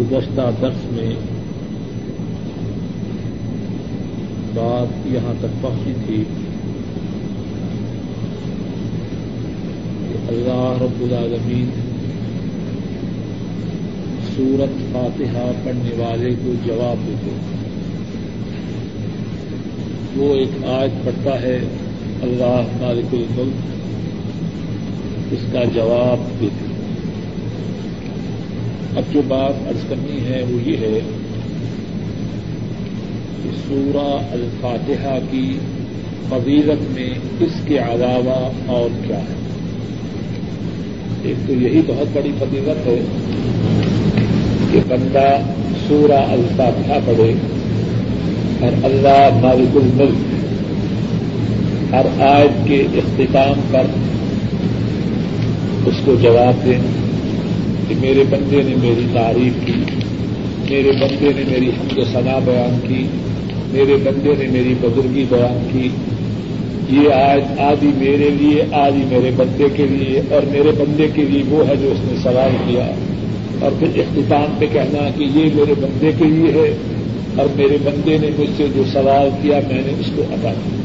[0.00, 1.12] گزشتہ درس میں
[4.54, 6.22] بات یہاں تک پہنچی تھی
[10.08, 11.70] کہ اللہ رب العالمین
[14.36, 17.30] سورت فاتحہ پڑھنے والے کو جواب دیتے
[20.16, 21.58] وہ ایک آیت پڑھتا ہے،
[22.22, 23.56] اللہ مالک الملک،
[25.32, 26.65] اس کا جواب دیتے
[28.96, 31.00] اب جو بات ارض کرنی ہے وہ یہ ہے
[33.42, 35.58] کہ سورہ الفاتحہ کی
[36.28, 37.08] فضیلت میں
[37.40, 39.34] اس کے علاوہ اور کیا ہے؟
[41.22, 42.98] ایک تو یہی بہت بڑی فضیلت ہے
[44.72, 45.36] کہ بندہ
[45.88, 47.32] سورہ الفاتحہ پڑھے
[48.60, 50.34] اور اللہ مالک الملک
[51.94, 53.86] ہر آیت کے اختتام پر
[55.86, 56.78] اس کو جواب دیں
[57.88, 59.72] کہ میرے بندے نے میری تعریف کی،
[60.70, 63.06] میرے بندے نے میری حمد و ثنا بیان کی،
[63.70, 65.88] میرے بندے نے میری بزرگی بیان کی۔
[66.90, 71.42] یہ آج آدھی میرے لیے، آدھی میرے بندے کے لیے، اور میرے بندے کے لیے
[71.48, 72.92] وہ ہے جو اس نے سوال کیا۔
[73.60, 76.76] اور پھر اختتام پہ کہنا کہ یہ میرے بندے کے لیے ہے،
[77.36, 80.76] اور میرے بندے نے مجھ سے جو سوال کیا میں نے اس کو ادا کیا۔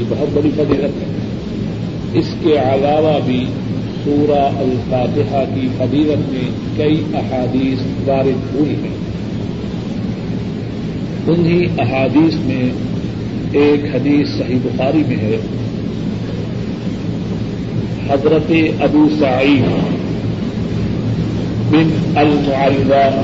[0.00, 1.20] یہ بہت بڑی فضیلت ہے۔
[2.12, 3.46] اس کے علاوہ بھی
[4.04, 9.10] سورہ الفاتحہ کی فضیلت میں کئی احادیث وارد ہوئی ہیں۔
[11.26, 12.72] انہی احادیث میں
[13.52, 15.36] ایک حدیث صحیح بخاری میں ہے۔
[18.10, 19.64] حضرت ابو سعید
[21.70, 23.22] بن المعلہ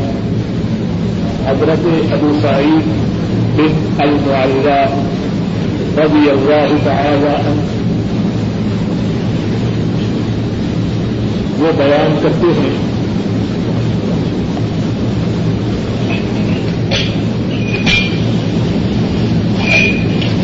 [1.47, 2.87] حضرت ابو سعید
[3.57, 4.87] بن المعلہ
[6.01, 7.76] رضی اللہ تعالی عنہ۔
[11.67, 12.97] وہ بیان کرتے ہیں۔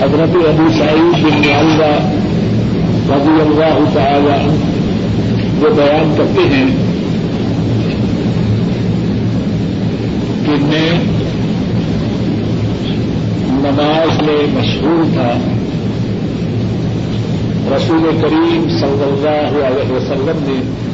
[0.02, 1.94] حضرت ابو سعید بن معلہ
[3.14, 4.48] رضی اللہ تعالی
[5.60, 6.66] وہ بیان کرتے ہیں
[10.46, 10.90] کہ میں
[13.46, 15.38] نماز میں مشہور تھا۔
[17.76, 20.91] رسول کریم صلی اللہ علیہ وسلم نے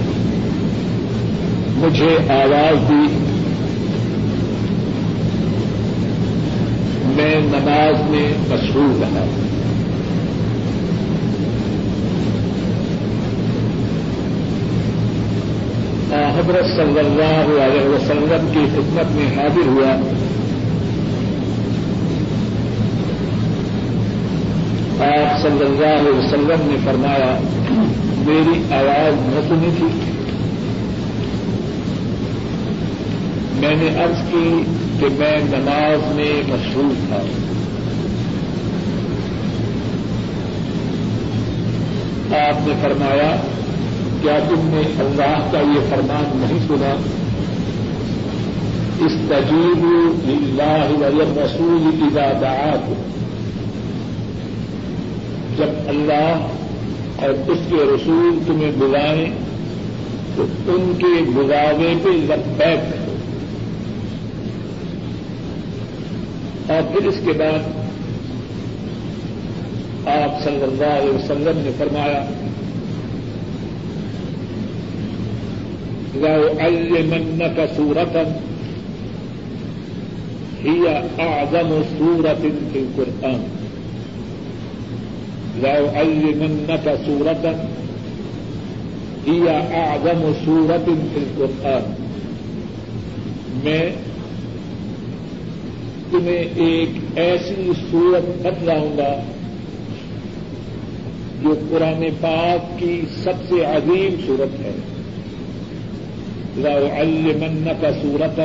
[1.79, 3.25] مجھے آواز دی۔
[7.17, 9.25] میں نماز میں مشہور رہا۔
[16.39, 19.91] حضرت صلی اللہ علیہ وسلم کی خدمت میں حاضر ہوا۔
[25.07, 27.39] آپ صلی اللہ علیہ وسلم نے فرمایا،
[28.19, 30.18] میری آواز نہ سنی تھی۔
[33.59, 34.63] میں نے عرض کی
[35.01, 37.23] کہ میں نماز میں مشہور تھا۔
[42.49, 43.37] آپ نے فرمایا،
[44.23, 46.97] کیا تم نے اللہ کا یہ فرمان نہیں سنا؟
[48.99, 49.85] اس تجیب
[50.27, 50.87] اللہ
[51.39, 52.89] رسول کی دادات
[55.59, 56.47] جب اللہ
[57.17, 59.31] اور اس کے رسول تمہیں بلائیں،
[60.37, 63.08] تو ان کے بلاوے پہ لبیک۔
[66.69, 67.77] اور پھر اس کے بعد
[70.09, 72.25] آپ صلی اللہ علیہ وسلم نے فرمایا
[76.61, 78.33] المن کا سورتن
[80.65, 80.77] ہی
[81.19, 83.47] آدم سورت ان قرآن
[85.57, 87.65] لو المن کا سورتن
[89.27, 91.93] ہی آدم سورت ان قرآن
[93.63, 93.81] میں
[96.11, 99.23] تمہیں ایک ایسی صورت بتلاؤں گا
[101.43, 104.73] جو قرآن پاک کی سب سے عظیم صورت ہے۔
[106.99, 108.41] المن کا سورت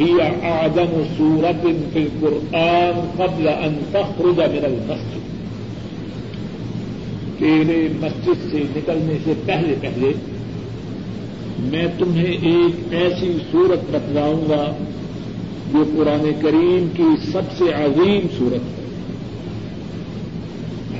[0.00, 5.28] ہی آدم سورت فی القرآن قبل ان تخرج من المسجد۔
[7.38, 10.12] تیرے مسجد سے نکلنے سے پہلے پہلے
[11.58, 14.74] میں تمہیں ایک ایسی صورت بتلاؤں گا
[15.72, 18.88] جو قرآن کریم کی سب سے عظیم صورت ہے۔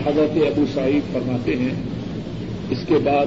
[0.06, 1.74] حضرت ابو سعید فرماتے ہیں،
[2.70, 3.26] اس کے بعد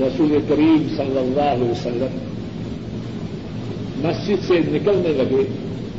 [0.00, 2.18] رسول کریم صلی اللہ علیہ وسلم
[3.96, 5.44] مسجد سے نکلنے لگے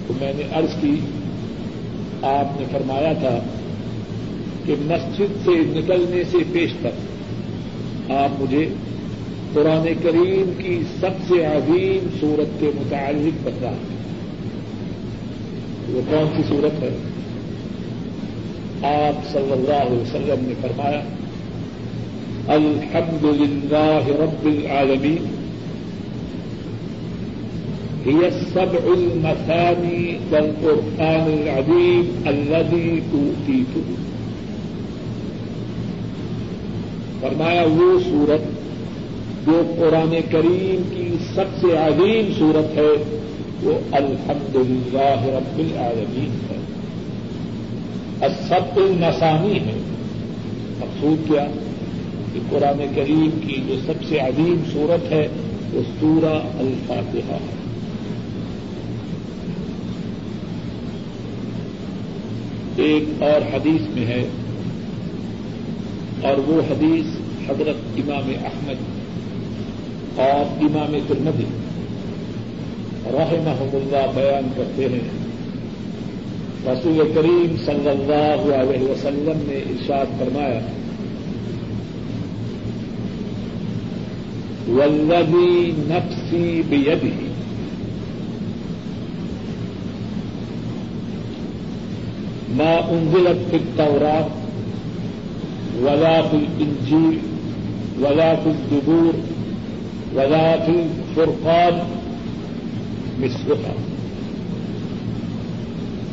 [0.07, 0.95] تو میں نے عرض کی،
[2.21, 3.39] آپ نے فرمایا تھا
[4.65, 8.67] کہ مسجد سے نکلنے سے پیش تک آپ مجھے
[9.53, 13.71] قرآن کریم کی سب سے عظیم صورت کے متعلق بتا
[15.93, 16.89] وہ کون سی صورت ہے؟
[18.89, 21.01] آپ صلی اللہ علیہ وسلم نے فرمایا
[22.55, 25.23] الحمد للہ رب العالمین
[28.05, 33.83] هي السبع المثاني والقرآن العظيم الذي أوتيته
[37.21, 38.47] فرمایا، وہ سورت
[39.45, 42.91] جو قرآن کریم کی سب سے عظیم صورت ہے
[43.63, 46.57] وہ الحمد للہ رب العالمین ہے۔
[48.47, 49.79] سب النسانی ہے۔
[50.79, 51.47] مقصود کیا؟
[52.33, 55.27] کہ قرآن کریم کی جو سب سے عظیم صورت ہے،
[55.73, 57.61] وہ سورہ الفاتحہ ہے۔
[62.75, 64.27] ایک اور حدیث میں ہے،
[66.21, 67.05] اور وہ حدیث
[67.49, 68.75] حضرت امام احمد
[70.19, 71.45] اور امام ترمدی
[73.05, 75.21] رحمہ اللہ بیان کرتے ہیں۔
[76.65, 80.59] رسول کریم صلی اللہ علیہ وسلم نے ارشاد فرمایا
[84.67, 87.09] ولبی نفسی بیدی
[92.57, 94.27] ما انزلت في التوراة
[95.81, 97.19] ولا في الإنجيل
[97.99, 99.13] ولا في الدبور
[100.13, 102.00] ولا في الفرقان
[103.21, 103.73] مثلها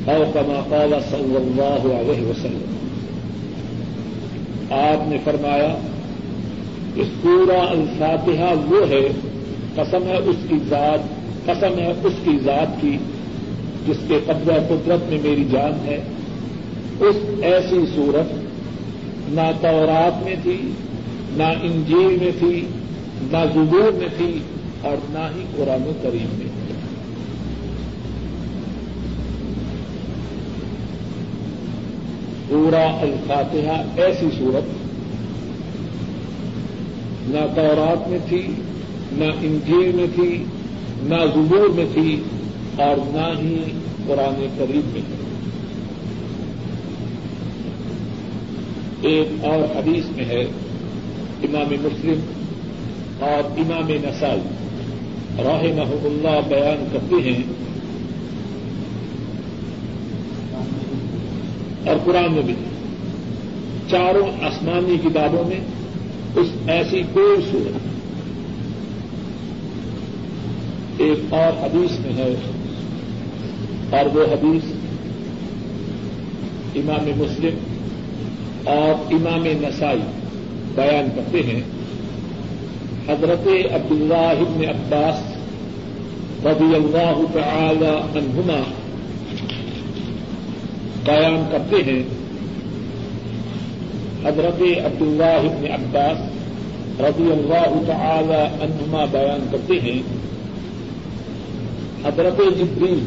[0.06, 2.76] أو كما قال صلى الله عليه وسلم.
[4.70, 5.78] آپ نے فرمایا
[6.94, 9.08] کہ سورہ الفاتحہ وہ ہے،
[9.75, 10.99] قسم ہے اس کی ذات،
[11.46, 12.99] قسم ہے اس کی ذات کی،
[13.87, 16.02] جس کے قبضہ قدرت میں میری جان ہے۔
[17.00, 18.34] اس ایسی صورت
[19.28, 20.70] نہ تورات میں تھی،
[21.37, 22.66] نہ انجیل میں تھی،
[23.22, 24.38] نہ زبور میں تھی
[24.82, 26.57] اور نہ ہی قرآن کریم میں
[32.49, 34.65] تھی پورا الفاتحہ ایسی صورت
[37.29, 38.47] نہ تورات میں تھی،
[39.12, 40.45] نہ انجیل میں تھی،
[41.03, 42.23] نہ زبور میں تھی
[42.77, 43.73] اور نہ ہی
[44.06, 45.15] قرآن کریم میں تھی۔
[49.09, 50.41] ایک اور حدیث میں ہے
[51.43, 52.21] امام مسلم
[53.21, 54.41] اور امام نسائی
[55.39, 55.62] راہ
[56.05, 57.43] اللہ بیان کرتے ہیں
[61.88, 62.55] اور قرآن میں بھی۔
[63.90, 65.61] چاروں آسمانی کتابوں میں
[66.37, 67.87] اس ایسی کوئی صورت۔
[71.00, 72.35] ایک اور حدیث میں ہے،
[73.90, 74.62] اور وہ حدیث
[76.75, 77.56] امام مسلم
[78.64, 80.00] اور امام نسائی
[80.75, 81.61] بیان کرتے ہیں۔
[83.08, 85.37] حضرت عبد اللہ ابن عباس
[86.46, 88.62] رضی اللہ تعالی عنہما
[91.08, 92.02] بیان کرتے ہیں
[94.25, 100.00] حضرت عبد اللہ ابن عباس رضی اللہ تعالی عنہما بیان کرتے ہیں،
[102.05, 103.06] حضرت جبریل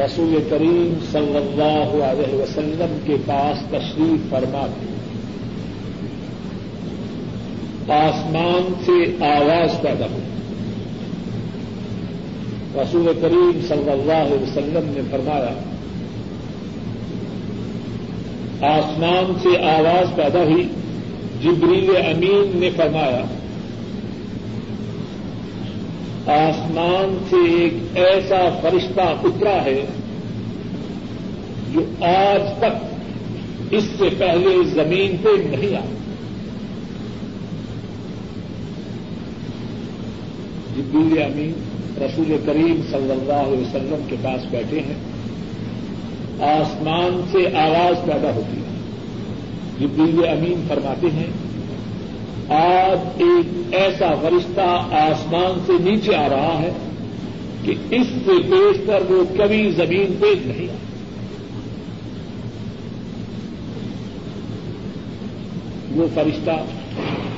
[0.00, 4.86] رسول کریم صلی اللہ علیہ وسلم کے پاس تشریف فرما تھی
[7.92, 10.26] آسمان سے آواز پیدا ہوئی۔
[12.76, 15.67] رسول کریم صلی اللہ علیہ وسلم نے فرمایا
[18.62, 20.68] آسمان سے آواز پیدا ہوئی،
[21.42, 23.24] جبریل امین نے فرمایا،
[26.26, 29.84] آسمان سے ایک ایسا فرشتہ اترا ہے
[31.72, 32.84] جو آج تک
[33.70, 35.80] اس سے پہلے زمین پہ نہیں آیا۔
[40.76, 41.52] جبریل امین
[41.98, 45.07] رسول کریم صلی اللہ علیہ وسلم کے پاس بیٹھے ہیں۔
[46.40, 48.66] آسمان سے آواز پیدا ہوتی ہے۔
[49.80, 51.30] جبریل امین فرماتے ہیں
[52.48, 56.72] آج ایک ایسا فرشتہ آسمان سے نیچے آ رہا ہے
[57.64, 60.76] کہ اس سے دیکھ کر وہ کبھی زمین پہ نہیں آ
[65.96, 66.50] وہ فرشتہ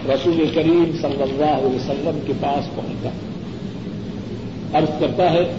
[0.09, 3.11] رسول کریم صلی اللہ علیہ وسلم کے پاس پہنچتا
[4.79, 5.53] عرض کرتا ہے،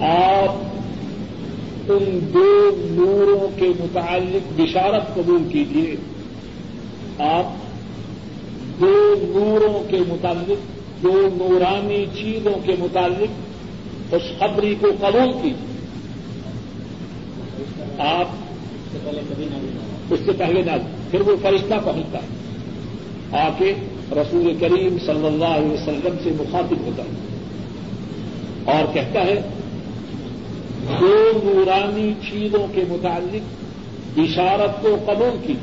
[0.00, 0.67] آپ
[1.90, 5.96] ان دو نوروں کے متعلق بشارت قبول کیجیے۔
[7.18, 7.44] آپ
[8.80, 10.58] دو نوروں کے متعلق،
[11.02, 13.30] دو نورانی چیزوں کے متعلق
[14.10, 15.52] خوشخبری کو قبول کی
[17.98, 18.26] آپ
[20.10, 20.70] اس سے پہلے نہ
[21.10, 23.74] پھر وہ فرشتہ پہنچتا ہے۔ آ کے
[24.12, 27.12] رسول کریم صلی اللہ علیہ وسلم سے مخاطب ہوتا ہے
[28.76, 29.42] اور کہتا ہے
[31.00, 33.68] دو نورانی چیزوں کے متعلق
[34.18, 35.54] بشارت کو قبول کی۔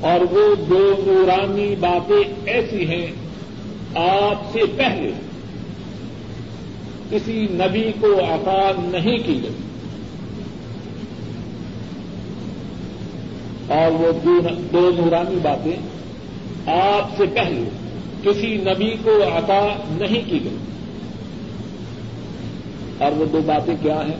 [0.00, 3.06] اور وہ دو نورانی باتیں ایسی ہیں
[3.94, 5.10] آپ سے پہلے
[7.10, 9.52] کسی نبی کو عطا نہیں کی گئی۔
[13.68, 14.12] اور وہ
[14.72, 15.76] دو نورانی باتیں
[16.72, 17.68] آپ سے پہلے
[18.22, 20.56] کسی نبی کو عطا نہیں کی گئی۔
[23.00, 24.16] اور وہ دو باتیں کیا ہیں؟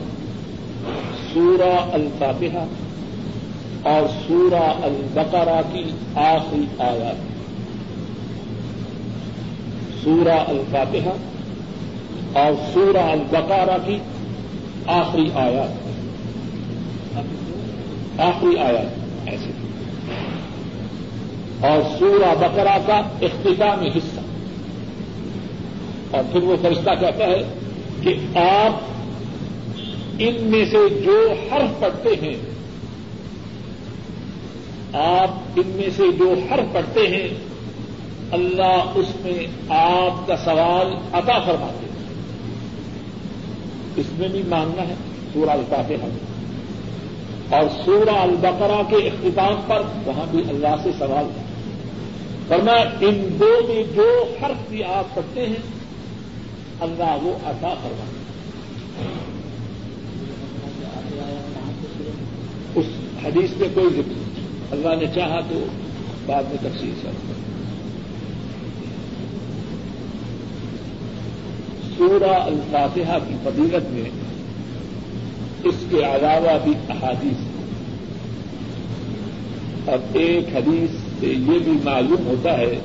[1.33, 2.65] سورہ الفاتحہ
[3.89, 5.83] اور سورہ البقرہ کی
[6.15, 7.15] آخری آیات۔
[10.03, 11.11] سورہ الفاتحہ
[12.39, 13.97] اور سورہ البقارہ کی
[14.87, 15.87] آخری آیات۔
[18.19, 19.51] آخری آیات ایسے۔
[21.67, 24.19] اور سورہ بقرہ کا اختتامی حصہ۔
[26.15, 27.43] اور پھر وہ فرشتہ کہتا ہے
[28.01, 28.71] کہ آپ
[30.19, 32.33] ان میں سے جو حرف پڑھتے ہیں،
[34.93, 37.27] آپ ان میں سے جو حرف پڑھتے ہیں،
[38.31, 41.91] اللہ اس میں آپ کا سوال عطا فرماتے ہیں۔
[43.95, 44.93] اس میں بھی ماننا ہے
[45.33, 46.31] سورہ الفاتحہ۔ میں
[47.49, 51.43] اور سورہ البقرہ کے اختتام پر وہاں بھی اللہ سے سوال ہے۔
[52.49, 55.80] ورنہ ان دو میں جو حرف بھی آپ پڑھتے ہیں
[56.81, 58.21] اللہ وہ عطا فرماتے
[62.75, 62.85] اس
[63.25, 65.65] حدیث میں کوئی ذکر نہیں۔ اللہ نے چاہا تو
[66.25, 67.07] بعد میں تفصیل سے۔
[71.97, 74.09] سورہ الفاتحہ کی فضیلت میں
[75.63, 77.49] اس کے علاوہ بھی احادیث
[79.87, 82.79] اب ایک حدیث سے یہ بھی معلوم ہوتا ہے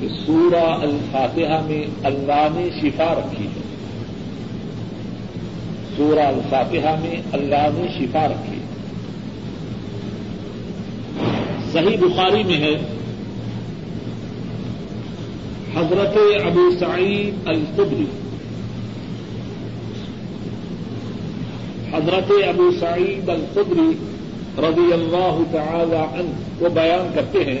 [0.00, 3.60] کہ سورہ الفاتحہ میں اللہ نے شفا رکھی ہے۔
[5.96, 8.64] سورہ الفاتحہ میں اللہ نے شفا رکھی ہے۔
[11.72, 12.74] صحیح بخاری میں ہے،
[15.76, 16.16] حضرت
[16.46, 18.04] ابو سعید القبری
[21.92, 23.92] حضرت ابو سعید القبری
[24.58, 27.60] رضی اللہ تعالی عنہ وہ بیان کرتے ہیں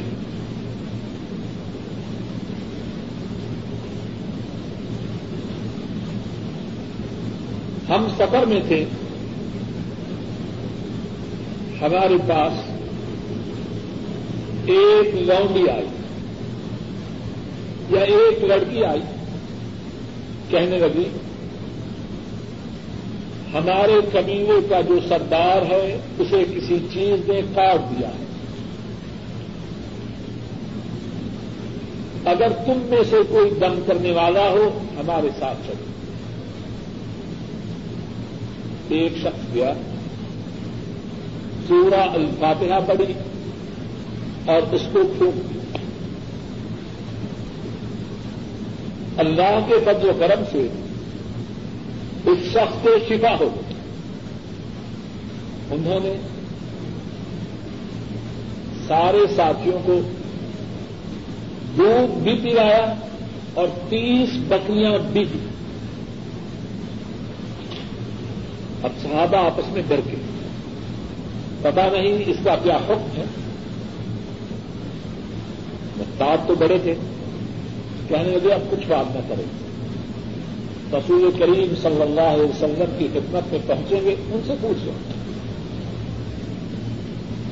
[7.88, 8.84] ہم سفر میں تھے،
[11.80, 12.52] ہمارے پاس
[14.66, 15.86] ایک لونڈی آئی،
[17.90, 19.00] یا ایک لڑکی آئی،
[20.50, 21.08] کہنے لگی،
[23.54, 28.24] ہمارے کمینے کا جو سردار ہے، اسے کسی چیز نے کاٹ دیا ہے۔
[32.24, 35.99] اگر تم میں سے کوئی دم کرنے والا ہو، ہمارے ساتھ چلو۔
[38.90, 39.72] ایک شخص گیا۔
[41.68, 43.12] سورہ الفاتحہ پڑی
[44.44, 45.60] اور اس کو پھونک دیا۔
[49.16, 50.66] اللہ کے فضل و کرم سے
[52.26, 53.60] اس شخص کو شفا ہو
[55.70, 56.16] انہوں نے
[58.86, 60.00] سارے ساتھیوں کو
[61.76, 62.94] دودھ بھی پلایا
[63.54, 65.49] اور تیس بکریاں بھی دی۔
[68.82, 70.16] اب صحابہ آپس میں ڈر کے۔
[71.62, 73.24] پتا نہیں اس کا کیا حکم ہے۔
[76.18, 76.94] بات تو بڑے تھے۔
[78.08, 79.44] کہنے لگے، اب کچھ بات نہ کریں۔
[80.92, 84.92] رسول کریم صلی اللہ علیہ وسلم کی خدمت میں پہنچیں گے، ان سے پوچھیں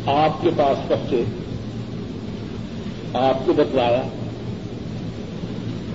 [0.07, 1.25] آپ کے پاس پہنچے۔
[3.15, 4.03] آپ کو بتلایا۔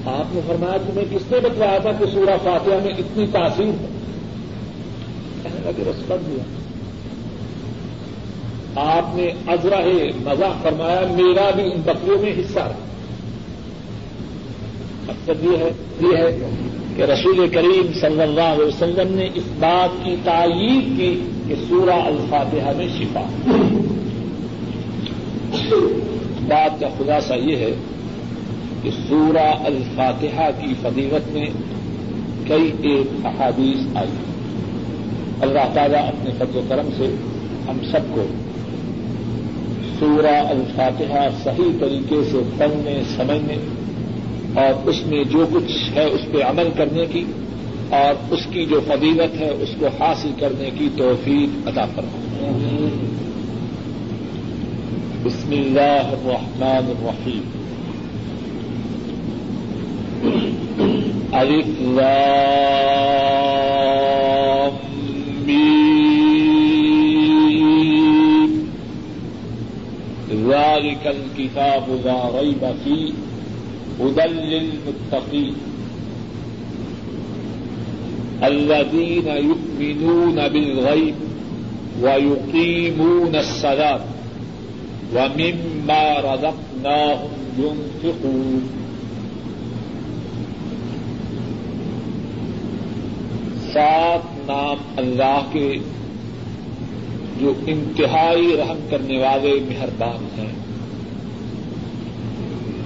[0.05, 3.92] آپ نے فرمایا، تمہیں کس نے بتلایا تھا کہ سورہ فاتحہ میں اتنی تاثیر ہے؟
[5.63, 6.43] کہنے لگے رسپت دیا۔
[8.75, 9.79] آپ نے ازرہ
[10.25, 12.85] مزاح فرمایا، میرا بھی ان بکریوں میں حصہ رہا
[15.07, 16.49] مقصد یہ ہے یہ ہے
[16.95, 21.93] کہ رسول کریم صلی اللہ علیہ وسلم نے اس بات کی تائید کی کہ سورہ
[21.93, 23.21] الفاتحہ میں شفا۔
[26.47, 27.75] بات کا خلاصہ یہ ہے
[28.83, 31.45] کہ سورہ الفاتحہ کی فضیلت میں
[32.47, 34.32] کئی ایک احادیث آئی۔
[35.43, 37.07] اللہ تعالیٰ اپنے فضل و کرم سے
[37.67, 38.25] ہم سب کو
[39.99, 43.57] سورہ الفاتحہ صحیح طریقے سے پڑھنے، سمجھنے
[44.55, 47.23] اور اس میں جو کچھ ہے اس پہ عمل کرنے کی
[47.89, 52.19] اور اس کی جو فضیلت ہے اس کو حاصل کرنے کی توفیق ادا فرما
[55.25, 57.43] بسم الله الرحمن الرحيم
[61.33, 63.22] ألف لام۔
[70.49, 73.11] ذلك الكتاب لا ريب فيه،
[73.99, 75.53] هدى للمتقين.
[78.43, 81.15] الذين يؤمنون بالغيب
[82.01, 83.99] ويقيمون الصلاة
[85.13, 88.67] ومما رزقناهم ينفقون.
[93.73, 95.77] سات نام اللہ کے
[97.43, 100.53] جو انتہائی رحم کرنے والے مہربان ہیں۔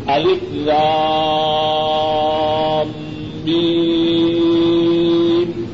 [0.07, 2.91] الف لام
[3.43, 5.65] میم۔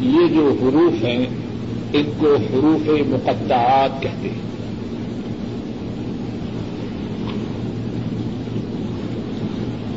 [0.00, 1.26] یہ جو حروف ہیں،
[1.92, 4.50] ان کو حروف مقدعات کہتے ہیں۔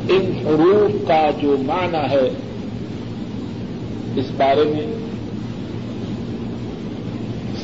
[0.08, 2.30] ان حروف کا جو معنی ہے
[4.16, 4.86] اس بارے میں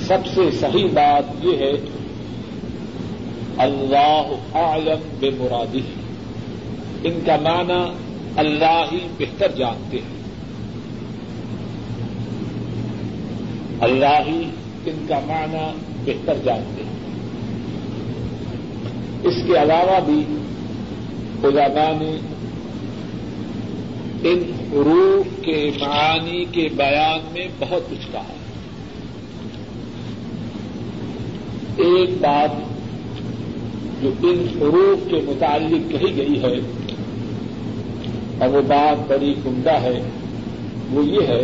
[0.07, 1.73] سب سے صحیح بات یہ ہے،
[3.59, 4.23] اللہ
[4.54, 5.80] عالم بے مرادی
[7.04, 7.92] ان کا معنی
[8.37, 10.21] اللہ ہی بہتر جانتے ہیں۔
[13.80, 14.50] اللہ ہی
[14.87, 16.90] ان کا معنی بہتر جانتے ہیں۔
[19.23, 20.23] اس کے علاوہ بھی
[21.45, 22.30] علماء نے
[24.23, 28.33] ان حروف کے معانی کے بیان میں بہت کچھ کہا
[31.77, 32.50] ایک بات
[34.03, 36.55] جو ان حروف کے متعلق کہی گئی ہے،
[38.39, 40.00] اور وہ بات بڑی عمدہ ہے،
[40.91, 41.43] وہ یہ ہے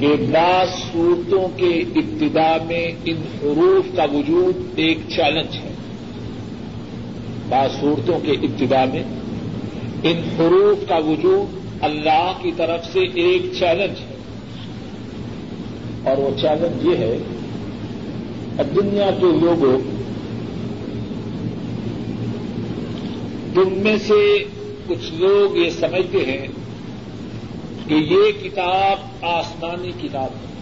[0.00, 5.72] کہ بعض صورتوں کے ابتدا میں ان حروف کا وجود ایک چیلنج ہے۔
[7.48, 9.02] بعض صورتوں کے ابتدا میں
[10.04, 14.16] ان حروف کا وجود اللہ کی طرف سے ایک چیلنج ہے۔
[16.04, 17.18] اور وہ چیلنج یہ ہے
[18.74, 19.78] دنیا کے لوگوں
[23.54, 24.44] تم میں سے
[24.86, 26.46] کچھ لوگ یہ سمجھتے ہیں
[27.88, 30.54] کہ یہ کتاب آسمانی کتاب ہے۔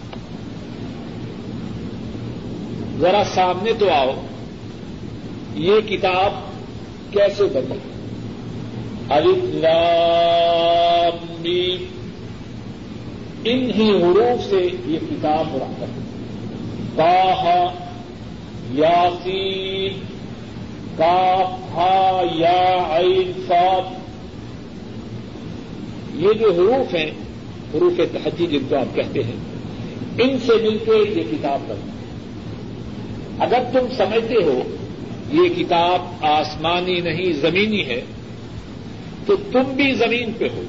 [2.98, 4.10] ذرا سامنے تو آؤ،
[5.54, 6.32] یہ کتاب
[7.12, 7.91] کیسے بنی؟
[11.40, 11.84] میم۔
[13.44, 16.02] انہی حروف سے یہ کتاب مرکب ہے۔
[18.74, 20.00] یاسین
[20.96, 23.82] کا یا، عین، صاد۔
[26.14, 27.10] یہ جو حروف ہیں،
[27.74, 29.36] حروف تحجی جن کو آپ کہتے ہیں،
[30.18, 31.90] ان سے مل کے یہ کتاب بنی
[33.38, 34.62] اگر تم سمجھتے ہو،
[35.32, 38.00] یہ کتاب آسمانی نہیں، زمینی ہے
[39.26, 40.62] تو تم بھی زمین پہ ہو۔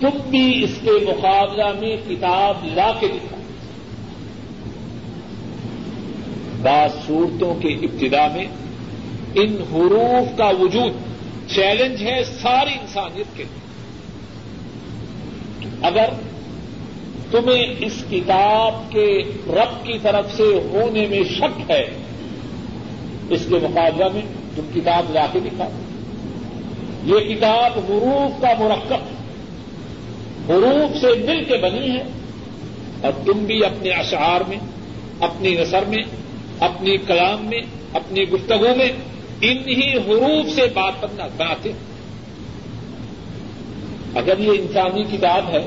[0.00, 3.36] تم بھی اس کے مقابلہ میں کتاب لا کے لکھا۔
[6.62, 8.44] بعض صورتوں کے ابتدا میں
[9.34, 10.92] ان حروف کا وجود
[11.50, 13.66] چیلنج ہے ساری انسانیت کے لیے۔
[15.82, 16.08] اگر
[17.30, 21.86] تمہیں اس کتاب کے رب کی طرف سے ہونے میں شک ہے،
[23.30, 24.22] اس کے مقابلہ میں
[24.56, 25.68] تم کتاب لا کے دکھا
[27.06, 29.16] یہ کتاب حروف کا مرکب
[30.48, 32.02] حروف سے مل کے بنی ہے۔
[33.00, 34.56] اور تم بھی اپنے اشعار میں،
[35.20, 36.02] اپنی نثر میں،
[36.60, 37.60] اپنی کلام میں،
[37.92, 38.88] اپنی گفتگو میں
[39.40, 41.78] انہی حروف سے بات کرنا بناتے ہیں
[44.14, 45.66] اگر یہ انسانی کتاب ہے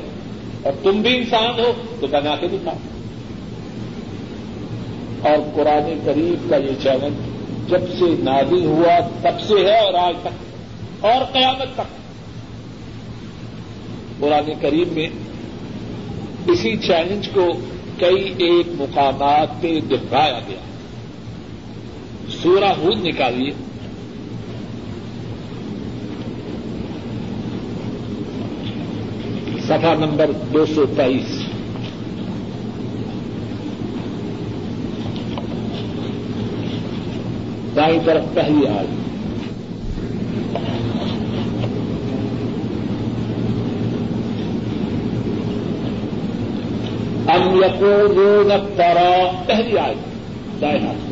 [0.64, 2.72] اور تم بھی انسان ہو تو بنا کے دکھا
[5.30, 7.14] اور قرآن قریب کا یہ چیلنج
[7.70, 10.49] جب سے نازل ہوا تب سے ہے اور آج تک۔
[11.02, 12.00] اور قیامت تک
[14.20, 15.08] قرآن کریم میں
[16.48, 17.46] اسی چیلنج کو
[17.98, 20.60] کئی ایک مقامات پہ دہرایا گیا۔
[22.30, 23.52] سورہ ہود نکالیے۔
[29.62, 31.42] سفا نمبر دو سو تیئیس۔
[37.76, 38.99] دائیں طرف پہلی آئی
[47.42, 49.96] ام یقولون افترا پہلی آئی
[50.62, 51.10] دائیں ہاتھ سے۔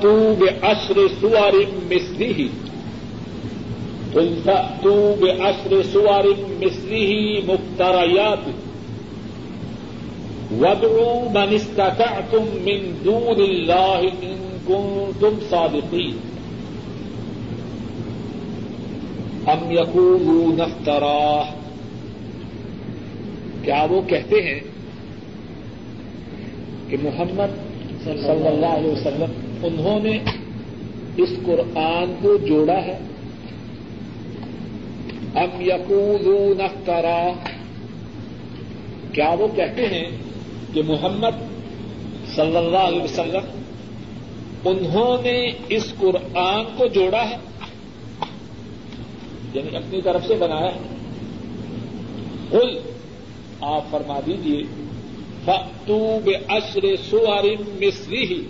[0.00, 1.52] تو بے اشر قل فأتوا بعشر سور
[1.90, 2.42] مثله۔
[4.44, 6.24] فأتوا بعشر سور
[6.60, 8.48] مثله مفتريات۔
[10.52, 16.16] وادعوا من استطعتم من دون الله إن كنتم صادقين۔
[19.46, 21.61] أم يقولون افتراه
[23.62, 24.60] کیا وہ کہتے ہیں
[26.88, 27.56] کہ محمد
[28.04, 30.18] صلی اللہ علیہ وسلم، انہوں نے
[31.16, 32.98] اس قرآن کو جوڑا ہے۔
[35.34, 37.28] ام یقولون افترا۔
[39.12, 40.10] کیا وہ کہتے ہیں
[40.72, 41.42] کہ محمد
[42.34, 43.62] صلی اللہ علیہ وسلم،
[44.64, 47.36] انہوں نے اس قرآن کو جوڑا ہے؟
[49.54, 50.80] یعنی اپنی طرف سے بنایا ہے۔
[52.50, 52.91] قل
[53.62, 54.62] آپ فرما دیجیے
[55.44, 57.44] فتو بے اشر سوار
[57.80, 58.46] مصری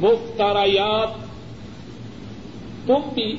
[0.00, 1.08] مفتریات
[2.86, 3.36] تم بھی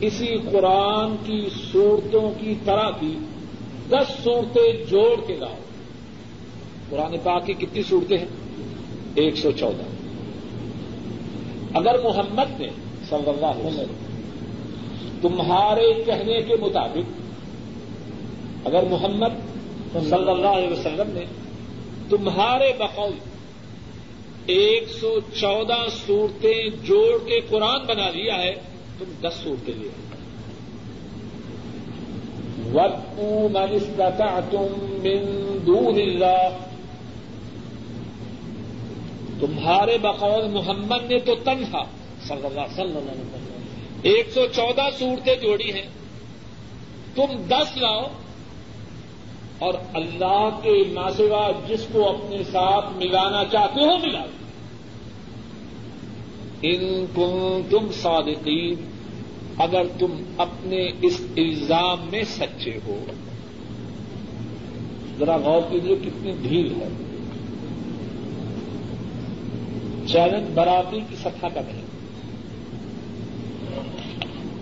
[0.00, 3.18] اسی قرآن کی صورتوں کی طرح کی
[3.88, 5.54] دس صورتیں جوڑ کے لاؤ۔
[6.90, 8.26] قرآن پاک کی کتنی صورتیں ہیں؟
[9.14, 9.82] ایک سو چودہ۔
[11.78, 12.68] اگر محمد نے،
[13.08, 13.94] صلی اللہ علیہ وسلم،
[15.22, 17.29] تمہارے کہنے کے مطابق
[18.66, 19.32] اگر محمد
[19.92, 21.24] صلی اللہ علیہ وسلم نے
[22.10, 23.12] تمہارے بقول
[24.46, 28.54] ایک سو چودہ صورتیں جوڑ کے قرآن بنا لیا ہے،
[28.98, 29.88] تم دس صورتیں لے
[32.72, 33.18] وقت
[33.52, 35.22] من استطعتم من
[35.66, 36.58] دون اللہ
[39.40, 41.82] تمہارے بقول محمد نے تو تنہا،
[42.28, 45.88] صلی اللہ صلی اللہ علیہ وسلم ایک سو چودہ صورتیں جوڑی ہیں۔
[47.14, 48.02] تم دس لاؤ
[49.60, 54.24] اور اللہ کے ناسوا جس کو اپنے ساتھ ملانا چاہتے ہو ملا
[56.62, 58.74] ان کن تم صادقین،
[59.58, 63.04] اگر تم اپنے اس الزام میں سچے ہو۔
[65.18, 66.88] ذرا غور کیجیے کتنی ڈھیل ہے۔
[70.06, 71.82] چیلنج برابری کی سطح کا نہیں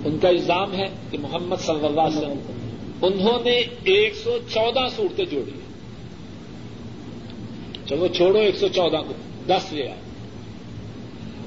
[0.05, 2.68] ان کا الزام ہے کہ محمد صلی اللہ علیہ وسلم
[3.03, 5.69] انہوں نے ایک سو چودہ صورتیں جوڑی ہیں۔
[7.89, 9.13] چلو چھوڑو ایک سو چودہ کو،
[9.47, 9.99] دس لے آئے۔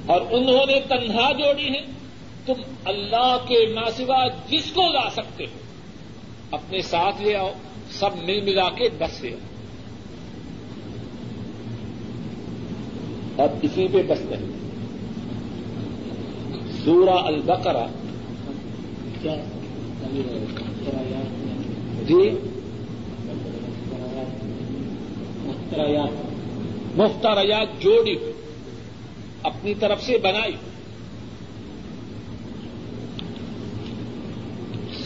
[0.05, 1.81] اور انہوں نے تنہا جوڑی ہے
[2.45, 2.53] تم
[2.85, 5.59] اللہ کے ناسوا جس کو لا سکتے ہو،
[6.51, 7.51] اپنے ساتھ لے آؤ،
[7.91, 9.39] سب مل ملا کے دس لے آؤ۔
[13.35, 14.61] اور اسی پہ بس نہیں
[16.85, 17.87] سورہ البقرہ۔
[19.21, 19.35] کیا؟
[22.07, 22.31] جی؟
[26.95, 28.15] مختاریات جوڑی.
[29.43, 30.55] اپنی طرف سے بنائی.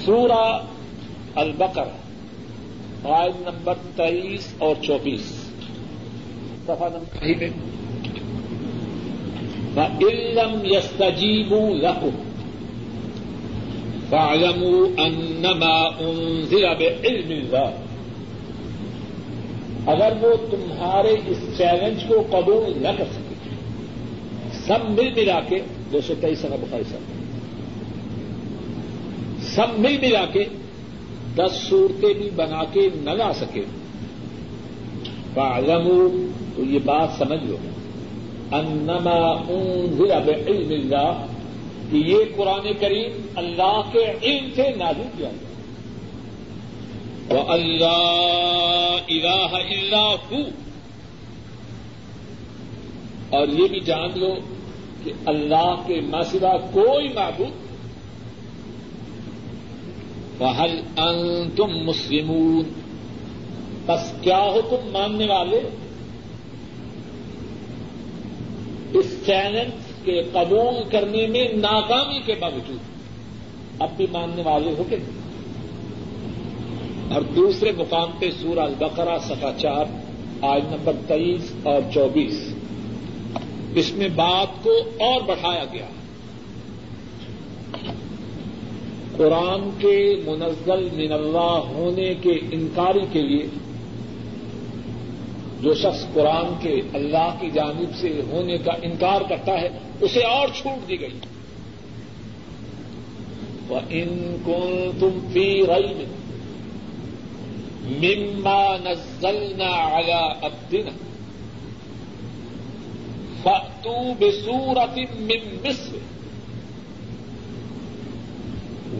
[0.05, 0.65] سورہ
[1.35, 1.87] البقر
[3.03, 5.51] آئن نمبر تیئیس اور چوبیس.
[6.63, 7.25] دفعہ نمبر
[9.75, 11.53] میں علم یستجیب
[14.11, 17.69] لکم انما انزل بعلم اللہ
[19.91, 23.35] اگر وہ تمہارے اس چیلنج کو قبول نہ کر سکے،
[24.65, 25.59] سب مل ملا کے
[25.91, 27.13] دو سو تیئیس سنا بخاری صاحب
[29.43, 30.43] سب مل ملا کے
[31.35, 33.63] دس صورتیں بھی بنا کے نہ لا سکے۔
[35.33, 35.87] فعلم
[36.55, 37.57] تو یہ بات سمجھ لو،
[38.51, 41.25] انما انزل بعلم اللہ
[41.91, 45.55] کہ یہ قرآن کریم اللہ کے علم سے نازل کیا گیا۔
[47.47, 50.15] اللہ الہ اللہ
[53.29, 54.35] اور یہ بھی جان لو
[55.03, 57.65] کہ اللہ کے ماسوا کوئی معبود۔
[60.37, 62.63] بحل ان تم مسلمون۔
[63.85, 65.59] بس کیا ہو تم ماننے والے؟
[68.93, 72.77] اس چیلنج کے قبول کرنے میں ناکامی کے باوجود
[73.79, 75.25] اب بھی ماننے والے ہو کہ نہیں
[77.13, 79.85] اور دوسرے مقام پہ سورہ البقرہ سفا چار
[80.41, 82.53] آج نمبر تیئیس اور چوبیس۔
[83.75, 85.85] اس میں بات کو اور بڑھایا گیا۔
[89.17, 93.47] قرآن کے منزل من اللہ ہونے کے انکاری کے لیے
[95.61, 99.69] جو شخص قرآن کے اللہ کی جانب سے ہونے کا انکار کرتا ہے،
[100.01, 101.19] اسے اور چھوٹ دی گئی۔
[103.67, 106.05] وہ ان کو تم پی رئی میں
[107.85, 110.91] مما نزلنا على عبدنا
[113.43, 116.14] فأتوا بسورة من مصر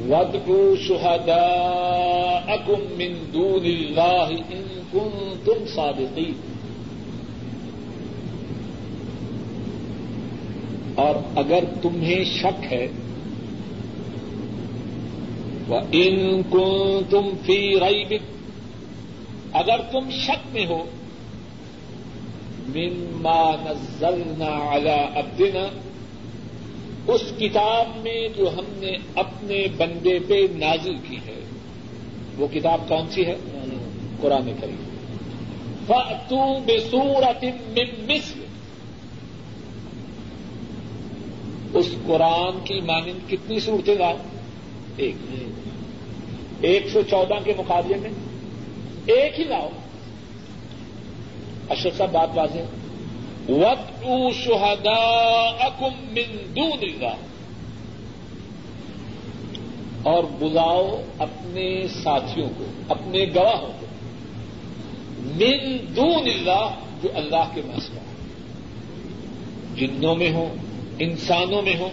[0.09, 1.43] ودعوا شهداءكم
[2.97, 6.33] من دون الله إن كنتم صادقين۔
[10.95, 12.87] اور اگر تمہیں شک ہے
[15.67, 18.17] وہ ان کو تم فی رئی
[19.53, 20.85] اگر تم شک میں ہو،
[22.75, 25.67] مما نزلنا على عبدنا
[27.07, 31.39] اس کتاب میں جو ہم نے اپنے بندے پہ نازل کی ہے،
[32.37, 33.35] وہ کتاب کون سی ہے؟
[34.21, 34.75] قرآن کریم۔
[35.87, 38.19] فَأْتُوا بِسُورَةٍ مِّن
[41.73, 44.17] اس قرآن کی مانند کتنی صورتیں لاؤ
[44.97, 45.15] ایک۔
[46.61, 48.09] ایک سو چودہ کے مقابلے میں۔
[49.05, 49.69] ایک ہی لاؤ۔
[51.69, 52.59] اشرف صاحب، بات واضح
[53.49, 54.95] وقت شہدا
[55.59, 57.15] اکم مندو اللہ
[60.03, 63.85] اور بلاؤ اپنے ساتھیوں کو، اپنے گواہوں کو۔
[65.17, 66.69] من دون اللہ
[67.03, 67.99] جو اللہ کے مسئلہ
[69.75, 70.55] جنوں میں ہوں،
[70.99, 71.89] انسانوں میں ہوں،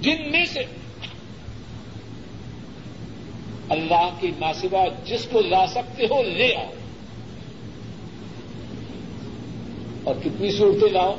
[0.00, 0.60] جن میں سے۔
[3.68, 6.85] اللہ کی ناسبا جس کو لا سکتے ہو، لے آؤ۔
[10.06, 11.14] اور کتنی صورتیں لاؤ؟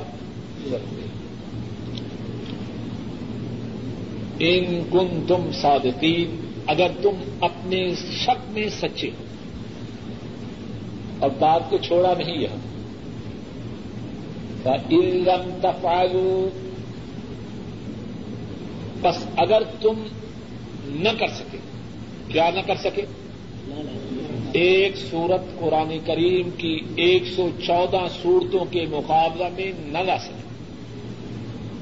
[4.40, 9.26] ان کن تم صادقین، اگر تم اپنے شک میں سچے ہو۔
[11.20, 12.68] اور بات کو چھوڑا نہیں یہاں۔
[14.92, 16.50] علم تفالو
[19.02, 19.94] بس اگر تم
[20.86, 21.58] نہ کر سکے،
[22.28, 23.02] کیا نہ کر سکے؟
[24.54, 30.48] ایک سورت قرآن کریم کی ایک سو چودہ صورتوں کے مقابلہ میں نہ لا سکے